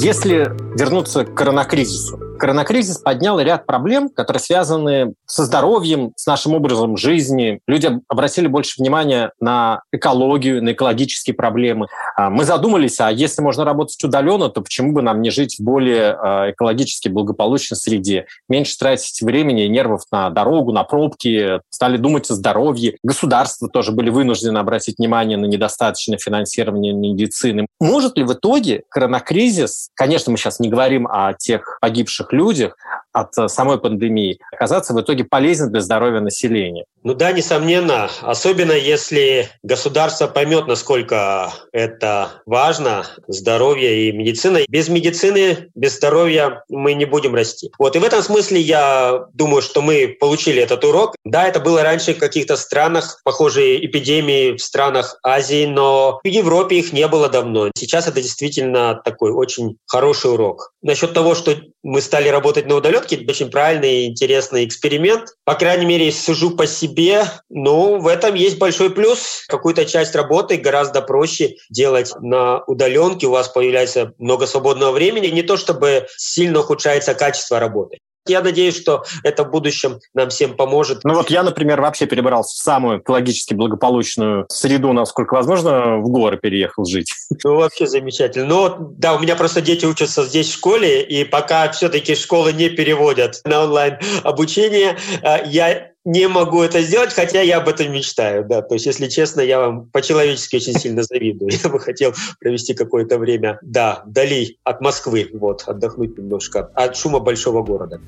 Если 0.00 0.50
вернуться 0.76 1.24
к 1.24 1.34
коронакризису, 1.34 2.18
Коронакризис 2.38 2.98
поднял 2.98 3.38
ряд 3.40 3.66
проблем, 3.66 4.08
которые 4.08 4.40
связаны 4.40 5.14
со 5.26 5.44
здоровьем, 5.44 6.12
с 6.16 6.26
нашим 6.26 6.54
образом 6.54 6.96
жизни. 6.96 7.60
Люди 7.66 7.90
обратили 8.08 8.46
больше 8.46 8.80
внимания 8.80 9.32
на 9.40 9.82
экологию, 9.92 10.62
на 10.62 10.72
экологические 10.72 11.34
проблемы. 11.34 11.86
А, 12.16 12.30
мы 12.30 12.44
задумались, 12.44 13.00
а 13.00 13.10
если 13.10 13.42
можно 13.42 13.64
работать 13.64 14.02
удаленно, 14.02 14.48
то 14.48 14.60
почему 14.60 14.92
бы 14.92 15.02
нам 15.02 15.22
не 15.22 15.30
жить 15.30 15.58
в 15.58 15.62
более 15.62 16.12
а, 16.12 16.50
экологически 16.50 17.08
благополучной 17.08 17.76
среде, 17.76 18.26
меньше 18.48 18.76
тратить 18.78 19.22
времени 19.22 19.64
и 19.64 19.68
нервов 19.68 20.02
на 20.10 20.30
дорогу, 20.30 20.72
на 20.72 20.84
пробки, 20.84 21.60
стали 21.70 21.96
думать 21.96 22.30
о 22.30 22.34
здоровье. 22.34 22.96
Государства 23.02 23.68
тоже 23.68 23.92
были 23.92 24.10
вынуждены 24.10 24.58
обратить 24.58 24.98
внимание 24.98 25.38
на 25.38 25.46
недостаточное 25.46 26.18
финансирование 26.18 26.92
медицины. 26.92 27.66
Может 27.80 28.16
ли 28.16 28.24
в 28.24 28.32
итоге 28.32 28.82
коронакризис, 28.88 29.90
конечно, 29.94 30.32
мы 30.32 30.38
сейчас 30.38 30.60
не 30.60 30.68
говорим 30.68 31.06
о 31.06 31.32
тех 31.34 31.78
погибших 31.80 32.23
погибших 32.24 32.32
людях 32.32 32.76
от 33.14 33.38
э, 33.38 33.48
самой 33.48 33.78
пандемии 33.78 34.38
оказаться 34.52 34.92
в 34.92 35.00
итоге 35.00 35.24
полезен 35.24 35.70
для 35.70 35.80
здоровья 35.80 36.20
населения. 36.20 36.84
Ну 37.04 37.14
да, 37.14 37.32
несомненно. 37.32 38.10
Особенно 38.22 38.72
если 38.72 39.48
государство 39.62 40.26
поймет, 40.26 40.66
насколько 40.66 41.52
это 41.72 42.42
важно, 42.44 43.06
здоровье 43.28 44.08
и 44.08 44.12
медицина. 44.12 44.60
Без 44.68 44.88
медицины, 44.88 45.70
без 45.74 45.96
здоровья 45.96 46.64
мы 46.68 46.94
не 46.94 47.04
будем 47.04 47.34
расти. 47.34 47.70
Вот 47.78 47.94
и 47.94 47.98
в 48.00 48.04
этом 48.04 48.22
смысле 48.22 48.60
я 48.60 49.26
думаю, 49.32 49.62
что 49.62 49.80
мы 49.80 50.16
получили 50.18 50.60
этот 50.62 50.84
урок. 50.84 51.14
Да, 51.24 51.46
это 51.46 51.60
было 51.60 51.82
раньше 51.82 52.14
в 52.14 52.18
каких-то 52.18 52.56
странах, 52.56 53.20
похожие 53.22 53.84
эпидемии 53.86 54.56
в 54.56 54.60
странах 54.60 55.18
Азии, 55.22 55.66
но 55.66 56.20
в 56.24 56.26
Европе 56.26 56.76
их 56.76 56.92
не 56.92 57.06
было 57.06 57.28
давно. 57.28 57.70
Сейчас 57.76 58.08
это 58.08 58.20
действительно 58.20 59.00
такой 59.04 59.30
очень 59.30 59.76
хороший 59.86 60.32
урок. 60.32 60.72
Насчет 60.82 61.12
того, 61.12 61.34
что 61.34 61.54
мы 61.82 62.00
стали 62.00 62.28
работать 62.28 62.66
на 62.66 62.76
удаленке. 62.76 63.03
Это 63.12 63.30
очень 63.30 63.50
правильный 63.50 64.04
и 64.04 64.06
интересный 64.06 64.64
эксперимент. 64.64 65.34
По 65.44 65.54
крайней 65.54 65.86
мере, 65.86 66.10
сужу 66.12 66.56
по 66.56 66.66
себе. 66.66 67.24
Ну, 67.48 67.98
в 67.98 68.06
этом 68.06 68.34
есть 68.34 68.58
большой 68.58 68.90
плюс. 68.90 69.44
Какую-то 69.48 69.84
часть 69.84 70.14
работы 70.14 70.56
гораздо 70.56 71.02
проще 71.02 71.56
делать 71.70 72.12
на 72.20 72.62
удаленке. 72.64 73.26
У 73.26 73.30
вас 73.30 73.48
появляется 73.48 74.12
много 74.18 74.46
свободного 74.46 74.92
времени. 74.92 75.26
Не 75.26 75.42
то 75.42 75.56
чтобы 75.56 76.06
сильно 76.16 76.60
ухудшается 76.60 77.14
качество 77.14 77.58
работы. 77.58 77.98
Я 78.26 78.40
надеюсь, 78.40 78.76
что 78.76 79.04
это 79.22 79.44
в 79.44 79.50
будущем 79.50 80.00
нам 80.14 80.30
всем 80.30 80.54
поможет. 80.54 81.04
Ну 81.04 81.14
вот 81.14 81.30
я, 81.30 81.42
например, 81.42 81.80
вообще 81.80 82.06
перебрался 82.06 82.54
в 82.54 82.58
самую 82.58 83.00
экологически 83.00 83.54
благополучную 83.54 84.46
среду, 84.48 84.92
насколько 84.92 85.34
возможно, 85.34 85.98
в 85.98 86.08
горы 86.08 86.38
переехал 86.38 86.84
жить. 86.84 87.12
Ну, 87.44 87.56
вообще 87.56 87.86
замечательно. 87.86 88.46
Ну, 88.46 88.94
да, 88.96 89.14
у 89.14 89.18
меня 89.18 89.36
просто 89.36 89.60
дети 89.60 89.84
учатся 89.84 90.24
здесь 90.24 90.48
в 90.48 90.54
школе, 90.54 91.02
и 91.02 91.24
пока 91.24 91.70
все-таки 91.72 92.14
школы 92.14 92.52
не 92.52 92.70
переводят 92.70 93.42
на 93.44 93.64
онлайн 93.64 93.98
обучение, 94.22 94.96
а, 95.22 95.42
я 95.44 95.93
не 96.04 96.28
могу 96.28 96.62
это 96.62 96.82
сделать, 96.82 97.14
хотя 97.14 97.40
я 97.40 97.58
об 97.58 97.68
этом 97.68 97.90
мечтаю, 97.92 98.44
да. 98.44 98.60
То 98.62 98.74
есть, 98.74 98.86
если 98.86 99.08
честно, 99.08 99.40
я 99.40 99.58
вам 99.58 99.86
по-человечески 99.86 100.56
очень 100.56 100.74
сильно 100.74 101.02
завидую. 101.02 101.50
Я 101.62 101.70
бы 101.70 101.80
хотел 101.80 102.14
провести 102.40 102.74
какое-то 102.74 103.18
время, 103.18 103.58
да, 103.62 104.02
вдали 104.06 104.58
от 104.64 104.80
Москвы, 104.80 105.30
вот, 105.32 105.64
отдохнуть 105.66 106.18
немножко 106.18 106.70
от 106.74 106.96
шума 106.96 107.20
большого 107.20 107.62
города. 107.62 108.00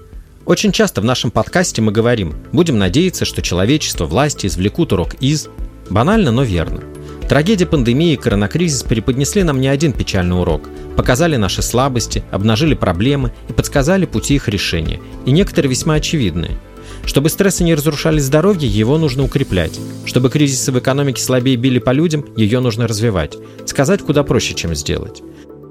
Очень 0.44 0.72
часто 0.72 1.00
в 1.00 1.04
нашем 1.04 1.30
подкасте 1.30 1.82
мы 1.82 1.90
говорим, 1.90 2.36
будем 2.52 2.78
надеяться, 2.78 3.24
что 3.24 3.42
человечество, 3.42 4.04
власти 4.04 4.46
извлекут 4.46 4.92
урок 4.92 5.14
из... 5.20 5.48
Банально, 5.88 6.32
но 6.32 6.42
верно. 6.42 6.82
Трагедия 7.28 7.66
пандемии 7.66 8.12
и 8.12 8.16
коронакризис 8.16 8.82
преподнесли 8.82 9.42
нам 9.42 9.60
не 9.60 9.68
один 9.68 9.92
печальный 9.92 10.38
урок, 10.38 10.68
показали 10.96 11.36
наши 11.36 11.62
слабости, 11.62 12.22
обнажили 12.30 12.74
проблемы 12.74 13.32
и 13.48 13.52
подсказали 13.52 14.04
пути 14.04 14.34
их 14.34 14.48
решения, 14.48 15.00
и 15.24 15.30
некоторые 15.30 15.70
весьма 15.70 15.94
очевидные– 15.94 16.58
чтобы 17.06 17.30
стрессы 17.30 17.64
не 17.64 17.74
разрушали 17.74 18.18
здоровье, 18.18 18.68
его 18.68 18.98
нужно 18.98 19.22
укреплять. 19.24 19.78
Чтобы 20.04 20.28
кризисы 20.28 20.72
в 20.72 20.78
экономике 20.78 21.22
слабее 21.22 21.56
били 21.56 21.78
по 21.78 21.90
людям, 21.90 22.26
ее 22.36 22.60
нужно 22.60 22.86
развивать. 22.86 23.36
Сказать 23.64 24.02
куда 24.02 24.22
проще, 24.22 24.54
чем 24.54 24.74
сделать. 24.74 25.22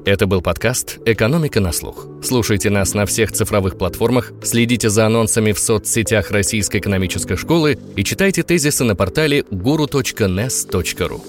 Это 0.06 0.28
был 0.28 0.42
подкаст 0.42 1.00
«Экономика 1.06 1.60
на 1.60 1.72
слух». 1.72 2.08
Слушайте 2.24 2.70
нас 2.70 2.94
на 2.94 3.08
всех 3.08 3.32
цифровых 3.32 3.76
платформах, 3.76 4.34
следите 4.44 4.90
за 4.90 5.08
анонсами 5.08 5.52
в 5.52 5.58
соцсетях 5.58 6.30
Российской 6.30 6.78
экономической 6.78 7.38
школы 7.38 7.80
и 7.96 8.04
читайте 8.04 8.44
тезисы 8.44 8.84
на 8.84 8.96
портале 8.96 9.42
guru.nes.ru. 9.50 11.22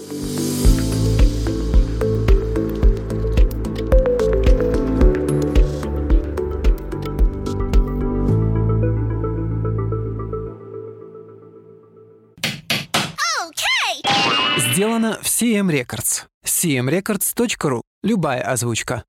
в 15.23 15.27
CM 15.27 15.71
Records. 15.71 16.25
cmrecords.ru. 16.45 17.81
Любая 18.03 18.43
озвучка. 18.43 19.05